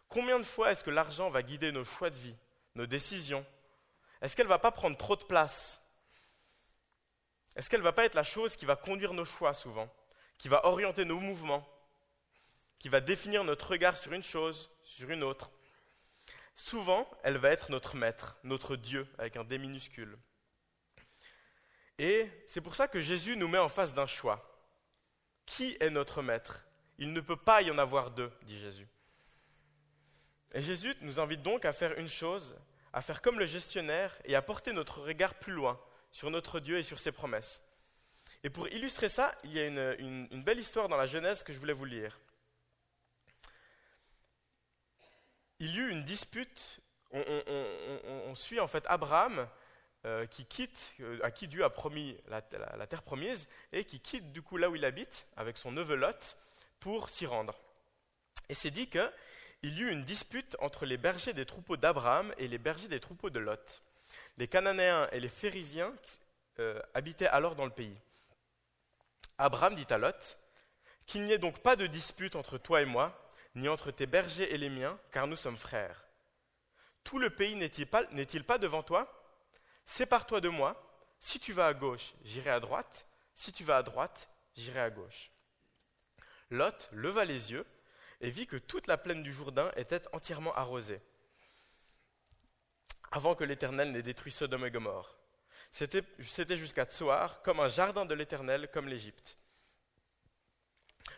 Combien 0.07 0.37
de 0.37 0.45
fois 0.45 0.71
est-ce 0.71 0.83
que 0.83 0.91
l'argent 0.91 1.31
va 1.31 1.41
guider 1.41 1.71
nos 1.71 1.83
choix 1.83 2.11
de 2.11 2.15
vie, 2.15 2.35
nos 2.75 2.85
décisions? 2.85 3.43
Est-ce 4.21 4.35
qu'elle 4.35 4.45
ne 4.45 4.49
va 4.49 4.59
pas 4.59 4.71
prendre 4.71 4.95
trop 4.95 5.15
de 5.15 5.23
place? 5.23 5.81
Est-ce 7.55 7.67
qu'elle 7.67 7.79
ne 7.79 7.85
va 7.85 7.93
pas 7.93 8.05
être 8.05 8.13
la 8.13 8.23
chose 8.23 8.55
qui 8.55 8.65
va 8.65 8.75
conduire 8.75 9.13
nos 9.13 9.25
choix 9.25 9.55
souvent, 9.55 9.91
qui 10.37 10.49
va 10.49 10.67
orienter 10.67 11.03
nos 11.03 11.19
mouvements, 11.19 11.67
qui 12.83 12.89
va 12.89 12.99
définir 12.99 13.45
notre 13.45 13.69
regard 13.69 13.95
sur 13.95 14.11
une 14.11 14.21
chose, 14.21 14.69
sur 14.83 15.09
une 15.09 15.23
autre 15.23 15.49
Souvent, 16.53 17.09
elle 17.23 17.37
va 17.37 17.49
être 17.51 17.71
notre 17.71 17.95
maître, 17.95 18.35
notre 18.43 18.75
Dieu, 18.75 19.07
avec 19.17 19.37
un 19.37 19.45
D 19.45 19.57
minuscule. 19.57 20.17
Et 21.97 22.29
c'est 22.45 22.59
pour 22.59 22.75
ça 22.75 22.89
que 22.89 22.99
Jésus 22.99 23.37
nous 23.37 23.47
met 23.47 23.57
en 23.57 23.69
face 23.69 23.93
d'un 23.93 24.05
choix. 24.05 24.67
Qui 25.45 25.77
est 25.79 25.91
notre 25.91 26.21
maître? 26.21 26.65
Il 26.97 27.13
ne 27.13 27.21
peut 27.21 27.37
pas 27.37 27.61
y 27.61 27.71
en 27.71 27.77
avoir 27.77 28.11
deux, 28.11 28.33
dit 28.41 28.59
Jésus. 28.59 28.89
Et 30.53 30.61
Jésus 30.61 30.93
nous 30.99 31.21
invite 31.21 31.41
donc 31.41 31.63
à 31.63 31.71
faire 31.71 31.97
une 31.97 32.09
chose, 32.09 32.53
à 32.91 33.01
faire 33.01 33.21
comme 33.21 33.39
le 33.39 33.45
gestionnaire 33.45 34.13
et 34.25 34.35
à 34.35 34.41
porter 34.41 34.73
notre 34.73 35.03
regard 35.03 35.35
plus 35.35 35.53
loin 35.53 35.79
sur 36.11 36.29
notre 36.29 36.59
Dieu 36.59 36.79
et 36.79 36.83
sur 36.83 36.99
ses 36.99 37.13
promesses. 37.13 37.61
Et 38.43 38.49
pour 38.49 38.67
illustrer 38.67 39.07
ça, 39.07 39.33
il 39.45 39.53
y 39.53 39.61
a 39.61 39.67
une, 39.67 40.43
belle 40.43 40.59
histoire 40.59 40.89
dans 40.89 40.97
la 40.97 41.05
Genèse 41.05 41.43
que 41.43 41.53
je 41.53 41.59
voulais 41.59 41.71
vous 41.71 41.85
lire. 41.85 42.19
Il 45.63 45.77
y 45.77 45.77
eut 45.77 45.91
une 45.91 46.03
dispute, 46.03 46.81
on, 47.13 48.35
suit 48.35 48.59
en 48.59 48.67
fait 48.67 48.83
Abraham 48.87 49.47
euh, 50.05 50.25
qui 50.25 50.43
quitte, 50.43 50.93
euh, 50.99 51.17
à 51.23 51.31
qui 51.31 51.47
Dieu 51.47 51.63
a 51.63 51.69
promis 51.69 52.17
la, 52.27 52.41
terre 52.85 53.01
promise, 53.01 53.47
et 53.71 53.85
qui 53.85 54.01
quitte 54.01 54.33
du 54.33 54.41
coup 54.41 54.57
là 54.57 54.69
où 54.69 54.75
il 54.75 54.83
habite 54.83 55.25
avec 55.37 55.57
son 55.57 55.71
neveu 55.71 55.95
Lot 55.95 56.35
pour 56.81 57.07
s'y 57.07 57.25
rendre. 57.25 57.57
Et 58.49 58.53
c'est 58.55 58.71
dit 58.71 58.89
que 58.89 59.09
il 59.61 59.77
y 59.77 59.83
eut 59.83 59.89
une 59.89 60.03
dispute 60.03 60.57
entre 60.59 60.85
les 60.85 60.97
bergers 60.97 61.31
des 61.31 61.45
troupeaux 61.45 61.77
d'Abraham 61.77 62.33
et 62.37 62.49
les 62.49 62.57
bergers 62.57 62.89
des 62.89 62.99
troupeaux 62.99 63.29
de 63.29 63.39
Lot. 63.39 63.83
Les 64.37 64.49
Cananéens 64.49 65.07
et 65.13 65.21
les 65.21 65.29
Phérisiens 65.29 65.93
euh, 66.59 66.81
habitaient 66.93 67.27
alors 67.27 67.55
dans 67.55 67.63
le 67.63 67.71
pays. 67.71 67.95
Abraham 69.37 69.75
dit 69.75 69.87
à 69.91 69.97
Lot, 69.97 70.37
Qu'il 71.05 71.23
n'y 71.23 71.31
ait 71.31 71.37
donc 71.37 71.59
pas 71.59 71.77
de 71.77 71.87
dispute 71.87 72.35
entre 72.35 72.57
toi 72.57 72.81
et 72.81 72.85
moi, 72.85 73.17
ni 73.55 73.67
entre 73.67 73.91
tes 73.91 74.05
bergers 74.05 74.53
et 74.53 74.57
les 74.57 74.69
miens, 74.69 74.99
car 75.11 75.27
nous 75.27 75.35
sommes 75.35 75.57
frères. 75.57 76.05
Tout 77.03 77.19
le 77.19 77.29
pays 77.29 77.55
n'est-il 77.55 77.85
pas, 77.87 78.57
devant 78.57 78.83
toi? 78.83 79.11
Sépare-toi 79.85 80.41
de 80.41 80.49
moi. 80.49 80.79
Si 81.19 81.39
tu 81.39 81.53
vas 81.53 81.67
à 81.67 81.73
gauche, 81.73 82.13
j'irai 82.23 82.49
à 82.49 82.59
droite. 82.59 83.05
Si 83.35 83.51
tu 83.51 83.63
vas 83.63 83.77
à 83.77 83.83
droite, 83.83 84.29
j'irai 84.55 84.79
à 84.79 84.89
gauche. 84.89 85.31
Lot 86.49 86.89
leva 86.91 87.25
les 87.25 87.51
yeux 87.51 87.65
et 88.21 88.29
vit 88.29 88.47
que 88.47 88.57
toute 88.57 88.87
la 88.87 88.97
plaine 88.97 89.23
du 89.23 89.31
Jourdain 89.33 89.71
était 89.75 90.07
entièrement 90.13 90.55
arrosée, 90.55 91.01
avant 93.11 93.35
que 93.35 93.43
l'Éternel 93.43 93.91
n'ait 93.91 94.01
détruit 94.01 94.31
Sodome 94.31 94.65
et 94.65 94.71
Gomorre. 94.71 95.17
C'était 95.71 96.55
jusqu'à 96.55 96.85
Tsoar, 96.85 97.41
comme 97.41 97.59
un 97.59 97.67
jardin 97.67 98.05
de 98.05 98.13
l'Éternel, 98.13 98.69
comme 98.71 98.87
l'Égypte. 98.87 99.37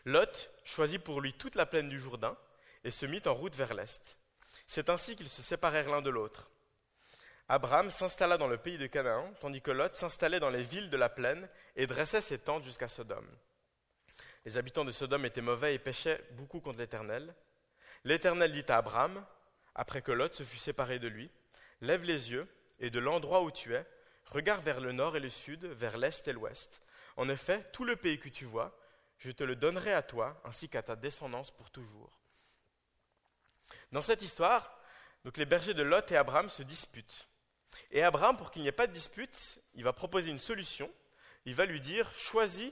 Lot 0.05 0.49
choisit 0.63 1.03
pour 1.03 1.21
lui 1.21 1.33
toute 1.33 1.55
la 1.55 1.65
plaine 1.65 1.89
du 1.89 1.99
Jourdain 1.99 2.37
et 2.83 2.91
se 2.91 3.05
mit 3.05 3.21
en 3.25 3.33
route 3.33 3.55
vers 3.55 3.73
l'est. 3.73 4.17
C'est 4.67 4.89
ainsi 4.89 5.15
qu'ils 5.15 5.29
se 5.29 5.41
séparèrent 5.41 5.89
l'un 5.89 6.01
de 6.01 6.09
l'autre. 6.09 6.49
Abraham 7.47 7.91
s'installa 7.91 8.37
dans 8.37 8.47
le 8.47 8.57
pays 8.57 8.77
de 8.77 8.87
Canaan, 8.87 9.31
tandis 9.39 9.61
que 9.61 9.71
Lot 9.71 9.93
s'installait 9.95 10.39
dans 10.39 10.49
les 10.49 10.63
villes 10.63 10.89
de 10.89 10.97
la 10.97 11.09
plaine 11.09 11.47
et 11.75 11.85
dressait 11.85 12.21
ses 12.21 12.39
tentes 12.39 12.63
jusqu'à 12.63 12.87
Sodome. 12.87 13.29
Les 14.45 14.57
habitants 14.57 14.85
de 14.85 14.91
Sodome 14.91 15.25
étaient 15.25 15.41
mauvais 15.41 15.75
et 15.75 15.79
péchaient 15.79 16.23
beaucoup 16.31 16.59
contre 16.59 16.79
l'Éternel. 16.79 17.35
L'Éternel 18.03 18.51
dit 18.51 18.65
à 18.67 18.77
Abraham, 18.77 19.23
après 19.75 20.01
que 20.01 20.11
Lot 20.11 20.33
se 20.33 20.43
fut 20.43 20.57
séparé 20.57 20.97
de 20.97 21.07
lui, 21.07 21.29
Lève 21.81 22.03
les 22.03 22.31
yeux, 22.31 22.47
et 22.79 22.89
de 22.89 22.99
l'endroit 22.99 23.43
où 23.43 23.51
tu 23.51 23.73
es, 23.73 23.85
regarde 24.25 24.63
vers 24.63 24.79
le 24.79 24.91
nord 24.91 25.15
et 25.15 25.19
le 25.19 25.29
sud, 25.29 25.65
vers 25.65 25.97
l'est 25.97 26.27
et 26.27 26.33
l'ouest. 26.33 26.81
En 27.15 27.29
effet, 27.29 27.63
tout 27.71 27.85
le 27.85 27.95
pays 27.95 28.19
que 28.19 28.29
tu 28.29 28.45
vois, 28.45 28.77
je 29.17 29.31
te 29.31 29.43
le 29.43 29.55
donnerai 29.55 29.93
à 29.93 30.01
toi, 30.01 30.41
ainsi 30.43 30.69
qu'à 30.69 30.83
ta 30.83 30.95
descendance 30.95 31.51
pour 31.51 31.71
toujours. 31.71 32.19
Dans 33.91 34.01
cette 34.01 34.21
histoire, 34.21 34.79
les 35.35 35.45
bergers 35.45 35.73
de 35.73 35.83
Lot 35.83 36.11
et 36.11 36.17
Abraham 36.17 36.49
se 36.49 36.63
disputent. 36.63 37.27
Et 37.91 38.03
Abraham, 38.03 38.37
pour 38.37 38.51
qu'il 38.51 38.61
n'y 38.61 38.67
ait 38.67 38.73
pas 38.73 38.87
de 38.87 38.93
dispute, 38.93 39.59
il 39.73 39.83
va 39.83 39.93
proposer 39.93 40.31
une 40.31 40.39
solution. 40.39 40.91
Il 41.45 41.55
va 41.55 41.65
lui 41.65 41.81
dire 41.81 42.13
Choisis, 42.15 42.71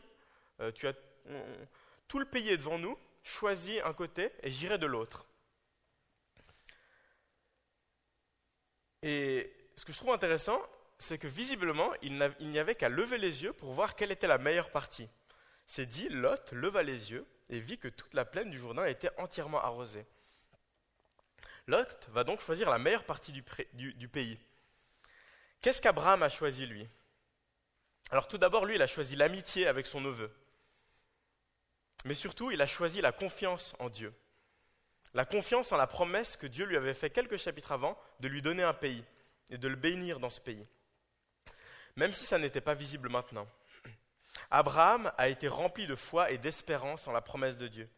euh, 0.60 0.72
tu 0.72 0.88
as 0.88 0.94
tout 2.08 2.20
le 2.20 2.26
pays 2.26 2.50
est 2.50 2.58
devant 2.58 2.78
nous, 2.78 2.98
choisis 3.24 3.80
un 3.84 3.94
côté 3.94 4.32
et 4.42 4.50
j'irai 4.50 4.78
de 4.78 4.86
l'autre. 4.86 5.26
Et 9.02 9.52
ce 9.76 9.86
que 9.86 9.92
je 9.92 9.98
trouve 9.98 10.14
intéressant, 10.14 10.62
c'est 10.98 11.18
que 11.18 11.28
visiblement, 11.28 11.92
il 12.02 12.18
n'y 12.40 12.60
avait 12.60 12.76
qu'à 12.76 12.90
lever 12.90 13.18
les 13.18 13.44
yeux 13.44 13.54
pour 13.54 13.74
voir 13.74 13.96
quelle 13.96 14.12
était 14.12 14.28
la 14.28 14.38
meilleure 14.38 14.72
partie. 14.72 15.10
C'est 15.66 15.86
dit, 15.86 16.10
Lot 16.10 16.52
leva 16.52 16.84
les 16.84 17.12
yeux 17.12 17.26
et 17.50 17.60
vit 17.60 17.78
que 17.78 17.88
toute 17.88 18.14
la 18.14 18.26
plaine 18.26 18.50
du 18.50 18.60
Jourdain 18.60 18.86
était 18.86 19.12
entièrement 19.18 19.64
arrosée. 19.64 20.06
Lot 21.68 22.10
va 22.10 22.24
donc 22.24 22.42
choisir 22.42 22.70
la 22.70 22.78
meilleure 22.78 23.06
partie 23.06 23.32
du 23.32 24.08
pays. 24.08 24.40
Qu'est-ce 25.62 25.82
qu'Abraham 25.82 26.24
a 26.24 26.30
choisi, 26.30 26.66
lui? 26.66 26.88
Alors 28.12 28.28
tout 28.28 28.38
d'abord, 28.38 28.66
lui, 28.66 28.76
il 28.76 28.82
a 28.82 28.88
choisi 28.88 29.16
l'amitié 29.16 29.68
avec 29.68 29.88
son 29.88 30.02
neveu. 30.02 30.30
Mais 32.06 32.14
surtout, 32.14 32.52
il 32.52 32.62
a 32.62 32.68
choisi 32.68 33.00
la 33.00 33.14
confiance 33.14 33.74
en 33.80 33.90
Dieu. 33.90 34.14
La 35.14 35.26
confiance 35.26 35.72
en 35.72 35.78
la 35.78 35.88
promesse 35.88 36.36
que 36.36 36.48
Dieu 36.48 36.66
lui 36.66 36.76
avait 36.76 36.94
fait 36.94 37.10
quelques 37.10 37.38
chapitres 37.38 37.72
avant 37.72 37.98
de 38.20 38.28
lui 38.28 38.42
donner 38.42 38.64
un 38.64 38.74
pays 38.74 39.06
et 39.50 39.58
de 39.58 39.68
le 39.68 39.78
bénir 39.78 40.20
dans 40.20 40.30
ce 40.30 40.42
pays. 40.42 40.68
Même 41.96 42.12
si 42.12 42.26
ça 42.26 42.38
n'était 42.38 42.62
pas 42.62 42.74
visible 42.74 43.10
maintenant. 43.10 43.48
Abraham 44.52 45.12
a 45.18 45.30
été 45.30 45.48
rempli 45.48 45.88
de 45.88 45.96
foi 45.96 46.32
et 46.32 46.38
d'espérance 46.38 47.08
en 47.08 47.12
la 47.12 47.22
promesse 47.22 47.58
de 47.58 47.68
Dieu. 47.68 47.90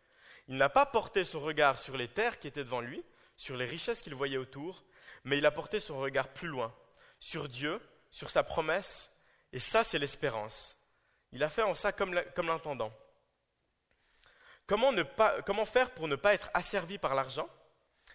Il 0.47 0.57
n'a 0.57 0.69
pas 0.69 0.85
porté 0.85 1.23
son 1.23 1.39
regard 1.39 1.79
sur 1.79 1.97
les 1.97 2.07
terres 2.07 2.39
qui 2.39 2.47
étaient 2.47 2.63
devant 2.63 2.81
lui, 2.81 3.03
sur 3.37 3.57
les 3.57 3.65
richesses 3.65 4.01
qu'il 4.01 4.15
voyait 4.15 4.37
autour, 4.37 4.83
mais 5.23 5.37
il 5.37 5.45
a 5.45 5.51
porté 5.51 5.79
son 5.79 5.97
regard 5.97 6.29
plus 6.29 6.47
loin, 6.47 6.73
sur 7.19 7.49
Dieu, 7.49 7.81
sur 8.11 8.29
sa 8.29 8.43
promesse, 8.43 9.11
et 9.51 9.59
ça 9.59 9.83
c'est 9.83 9.99
l'espérance. 9.99 10.77
Il 11.31 11.43
a 11.43 11.49
fait 11.49 11.63
en 11.63 11.73
ça 11.73 11.91
comme 11.91 12.13
l'intendant. 12.13 12.93
Comment, 14.67 15.65
faire 15.65 15.91
pour 15.91 16.07
ne 16.07 16.15
pas 16.15 16.33
être 16.33 16.49
asservi 16.53 16.97
par 16.97 17.13
l'argent? 17.13 17.47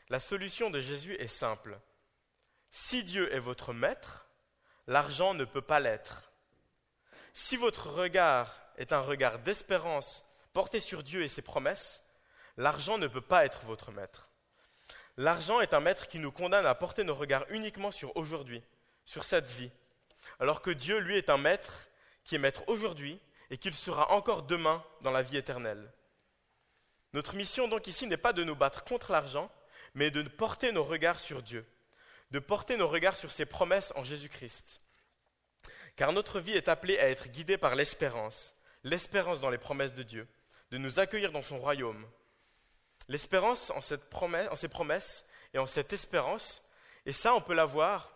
La 0.09 0.19
solution 0.19 0.71
de 0.71 0.81
Jésus 0.81 1.15
est 1.15 1.29
simple. 1.29 1.79
Si 2.71 3.05
Dieu 3.05 3.33
est 3.33 3.39
votre 3.39 3.73
maître, 3.73 4.27
l'argent 4.87 5.35
ne 5.35 5.45
peut 5.45 5.63
pas 5.63 5.79
l'être. 5.79 6.30
Si 7.33 7.57
votre 7.57 7.91
regard 7.91 8.57
est 8.77 8.93
un 8.93 9.01
regard 9.01 9.39
d'espérance 9.39 10.25
porté 10.53 10.81
sur 10.81 11.03
Dieu 11.03 11.23
et 11.23 11.29
ses 11.29 11.43
promesses, 11.43 12.03
l'argent 12.57 12.99
ne 12.99 13.07
peut 13.07 13.21
pas 13.21 13.45
être 13.45 13.65
votre 13.65 13.93
maître. 13.93 14.29
L'argent 15.17 15.61
est 15.61 15.75
un 15.75 15.81
maître 15.81 16.09
qui 16.09 16.19
nous 16.19 16.33
condamne 16.33 16.67
à 16.67 16.75
porter 16.75 17.05
nos 17.05 17.15
regards 17.15 17.45
uniquement 17.51 17.91
sur 17.91 18.17
aujourd'hui, 18.17 18.63
sur 19.05 19.25
cette 19.25 19.51
vie, 19.51 19.71
alors 20.39 20.63
que 20.63 20.71
Dieu, 20.71 20.99
lui, 20.99 21.17
est 21.17 21.31
un 21.31 21.39
maître 21.39 21.89
qui 22.25 22.35
est 22.35 22.39
maître 22.39 22.65
aujourd'hui 22.69 23.21
et 23.51 23.59
qu'il 23.59 23.75
sera 23.75 24.13
encore 24.13 24.45
demain 24.45 24.85
dans 25.03 25.11
la 25.11 25.23
vie 25.23 25.37
éternelle. 25.37 25.93
Notre 27.13 27.35
mission 27.35 27.69
donc 27.69 27.87
ici 27.87 28.07
n'est 28.07 28.17
pas 28.17 28.33
de 28.33 28.45
nous 28.45 28.55
battre 28.55 28.85
contre 28.85 29.13
l'argent, 29.13 29.51
mais 29.95 30.11
de 30.11 30.23
porter 30.23 30.73
nos 30.73 30.85
regards 30.85 31.19
sur 31.19 31.43
Dieu, 31.43 31.67
de 32.31 32.39
porter 32.39 32.77
nos 32.77 32.87
regards 32.87 33.17
sur 33.17 33.33
ses 33.33 33.47
promesses 33.47 33.93
en 33.97 34.05
Jésus-Christ. 34.05 34.81
Car 35.97 36.13
notre 36.13 36.41
vie 36.41 36.53
est 36.53 36.69
appelée 36.69 36.99
à 36.99 37.09
être 37.09 37.29
guidée 37.29 37.59
par 37.59 37.75
l'espérance, 37.75 38.55
l'espérance 38.85 39.41
dans 39.41 39.51
les 39.51 39.59
promesses 39.59 39.95
de 39.95 40.03
Dieu, 40.03 40.27
de 40.71 40.79
nous 40.79 40.99
accueillir 40.99 41.33
dans 41.33 41.43
son 41.43 41.59
royaume. 41.59 42.07
L'espérance 43.09 43.71
en, 43.71 43.81
ses 43.81 43.99
promesses 43.99 45.25
et 45.53 45.59
en 45.59 45.67
cette 45.67 45.93
espérance, 45.93 46.65
et 47.07 47.13
ça 47.13 47.35
on 47.35 47.41
peut 47.41 47.55
l'avoir 47.55 48.13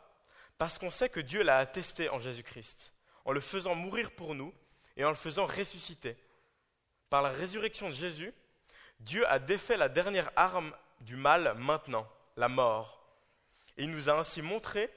parce 0.58 0.78
qu'on 0.78 0.90
sait 0.90 1.08
que 1.08 1.20
Dieu 1.20 1.42
l'a 1.42 1.58
attesté 1.58 2.08
en 2.08 2.20
Jésus-Christ, 2.20 2.92
en 3.24 3.32
le 3.32 3.40
faisant 3.40 3.74
mourir 3.74 4.12
pour 4.12 4.34
nous 4.34 4.54
et 4.96 5.04
en 5.04 5.10
le 5.10 5.16
faisant 5.16 5.46
ressusciter. 5.46 6.16
Par 7.10 7.22
la 7.22 7.30
résurrection 7.30 7.88
de 7.88 7.94
Jésus, 7.94 8.32
Dieu 9.00 9.28
a 9.28 9.38
défait 9.38 9.76
la 9.76 9.88
dernière 9.88 10.30
arme 10.36 10.74
du 11.00 11.16
mal 11.16 11.54
maintenant, 11.58 12.08
la 12.36 12.48
mort. 12.48 13.04
Et 13.76 13.82
il 13.82 13.90
nous 13.90 14.08
a 14.08 14.14
ainsi 14.14 14.42
montré 14.42 14.90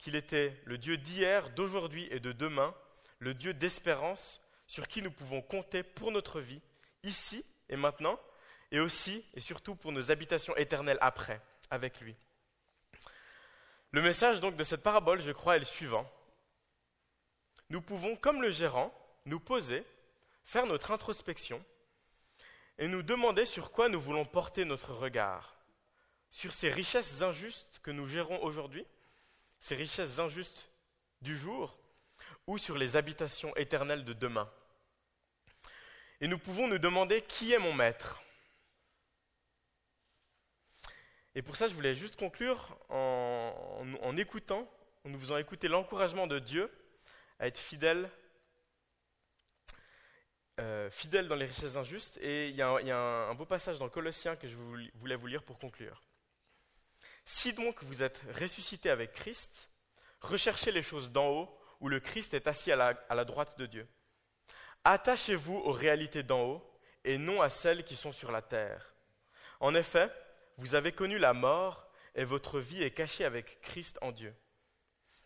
qu'il 0.00 0.16
était 0.16 0.56
le 0.64 0.78
Dieu 0.78 0.96
d'hier, 0.96 1.50
d'aujourd'hui 1.50 2.08
et 2.10 2.20
de 2.20 2.32
demain, 2.32 2.74
le 3.18 3.34
Dieu 3.34 3.54
d'espérance 3.54 4.40
sur 4.66 4.88
qui 4.88 5.02
nous 5.02 5.10
pouvons 5.10 5.42
compter 5.42 5.82
pour 5.82 6.10
notre 6.10 6.40
vie, 6.40 6.60
ici 7.02 7.44
et 7.68 7.76
maintenant, 7.76 8.18
et 8.70 8.80
aussi 8.80 9.24
et 9.34 9.40
surtout 9.40 9.74
pour 9.74 9.92
nos 9.92 10.10
habitations 10.10 10.56
éternelles 10.56 10.98
après, 11.00 11.40
avec 11.70 12.00
lui. 12.00 12.16
Le 13.92 14.02
message 14.02 14.40
donc 14.40 14.56
de 14.56 14.64
cette 14.64 14.82
parabole, 14.82 15.20
je 15.20 15.32
crois, 15.32 15.56
est 15.56 15.60
le 15.60 15.64
suivant. 15.64 16.10
Nous 17.68 17.82
pouvons, 17.82 18.16
comme 18.16 18.40
le 18.40 18.50
gérant, 18.50 18.94
nous 19.26 19.40
poser, 19.40 19.84
faire 20.44 20.66
notre 20.66 20.92
introspection 20.92 21.62
et 22.78 22.88
nous 22.88 23.02
demander 23.02 23.44
sur 23.44 23.72
quoi 23.72 23.88
nous 23.88 24.00
voulons 24.00 24.24
porter 24.24 24.64
notre 24.64 24.94
regard. 24.94 25.56
sur 26.30 26.52
ces 26.52 26.70
richesses 26.70 27.22
injustes 27.22 27.80
que 27.82 27.90
nous 27.90 28.06
gérons 28.06 28.40
aujourd'hui, 28.44 28.86
ces 29.60 29.76
richesses 29.76 30.18
injustes 30.18 30.68
du 31.22 31.36
jour, 31.36 31.78
ou 32.46 32.58
sur 32.58 32.76
les 32.76 32.96
habitations 32.96 33.54
éternelles 33.56 34.04
de 34.04 34.12
demain. 34.12 34.50
Et 36.20 36.26
nous 36.26 36.38
pouvons 36.38 36.66
nous 36.66 36.78
demander 36.78 37.22
qui 37.22 37.52
est 37.52 37.58
mon 37.58 37.72
maître 37.72 38.20
Et 41.34 41.42
pour 41.42 41.56
ça, 41.56 41.68
je 41.68 41.74
voulais 41.74 41.94
juste 41.94 42.16
conclure 42.16 42.76
en, 42.88 44.16
écoutant, 44.16 44.68
en 45.04 45.10
nous 45.10 45.18
faisant 45.18 45.36
écouter 45.36 45.68
l'encouragement 45.68 46.26
de 46.26 46.38
Dieu 46.38 46.70
à 47.38 47.46
être 47.46 47.58
fidèle, 47.58 48.10
euh, 50.58 50.90
fidèle 50.90 51.28
dans 51.28 51.36
les 51.36 51.46
richesses 51.46 51.76
injustes. 51.76 52.18
Et 52.20 52.48
il 52.48 52.56
y 52.56 52.62
a, 52.62 52.68
un, 52.68 53.34
beau 53.34 53.46
passage 53.46 53.78
dans 53.78 53.88
Colossiens 53.88 54.34
que 54.34 54.48
je 54.48 54.56
voulais 54.94 55.16
vous 55.16 55.26
lire 55.28 55.44
pour 55.44 55.58
conclure. 55.58 56.02
Si 57.32 57.52
donc 57.52 57.80
vous 57.84 58.02
êtes 58.02 58.20
ressuscité 58.40 58.90
avec 58.90 59.12
Christ, 59.12 59.70
recherchez 60.20 60.72
les 60.72 60.82
choses 60.82 61.12
d'en 61.12 61.28
haut, 61.28 61.58
où 61.78 61.88
le 61.88 62.00
Christ 62.00 62.34
est 62.34 62.48
assis 62.48 62.72
à 62.72 62.96
la 63.08 63.24
droite 63.24 63.56
de 63.56 63.66
Dieu. 63.66 63.88
Attachez-vous 64.82 65.54
aux 65.58 65.70
réalités 65.70 66.24
d'en 66.24 66.42
haut, 66.42 66.80
et 67.04 67.18
non 67.18 67.40
à 67.40 67.48
celles 67.48 67.84
qui 67.84 67.94
sont 67.94 68.10
sur 68.10 68.32
la 68.32 68.42
terre. 68.42 68.94
En 69.60 69.76
effet, 69.76 70.10
vous 70.56 70.74
avez 70.74 70.90
connu 70.90 71.18
la 71.18 71.32
mort 71.32 71.88
et 72.16 72.24
votre 72.24 72.58
vie 72.58 72.82
est 72.82 72.90
cachée 72.90 73.24
avec 73.24 73.60
Christ 73.60 73.96
en 74.02 74.10
Dieu. 74.10 74.34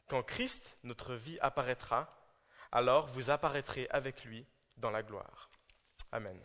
Quand 0.06 0.22
Christ, 0.22 0.76
notre 0.82 1.14
vie, 1.14 1.38
apparaîtra, 1.40 2.22
alors 2.70 3.06
vous 3.06 3.30
apparaîtrez 3.30 3.88
avec 3.88 4.24
lui 4.24 4.46
dans 4.76 4.90
la 4.90 5.02
gloire. 5.02 5.48
Amen. 6.12 6.38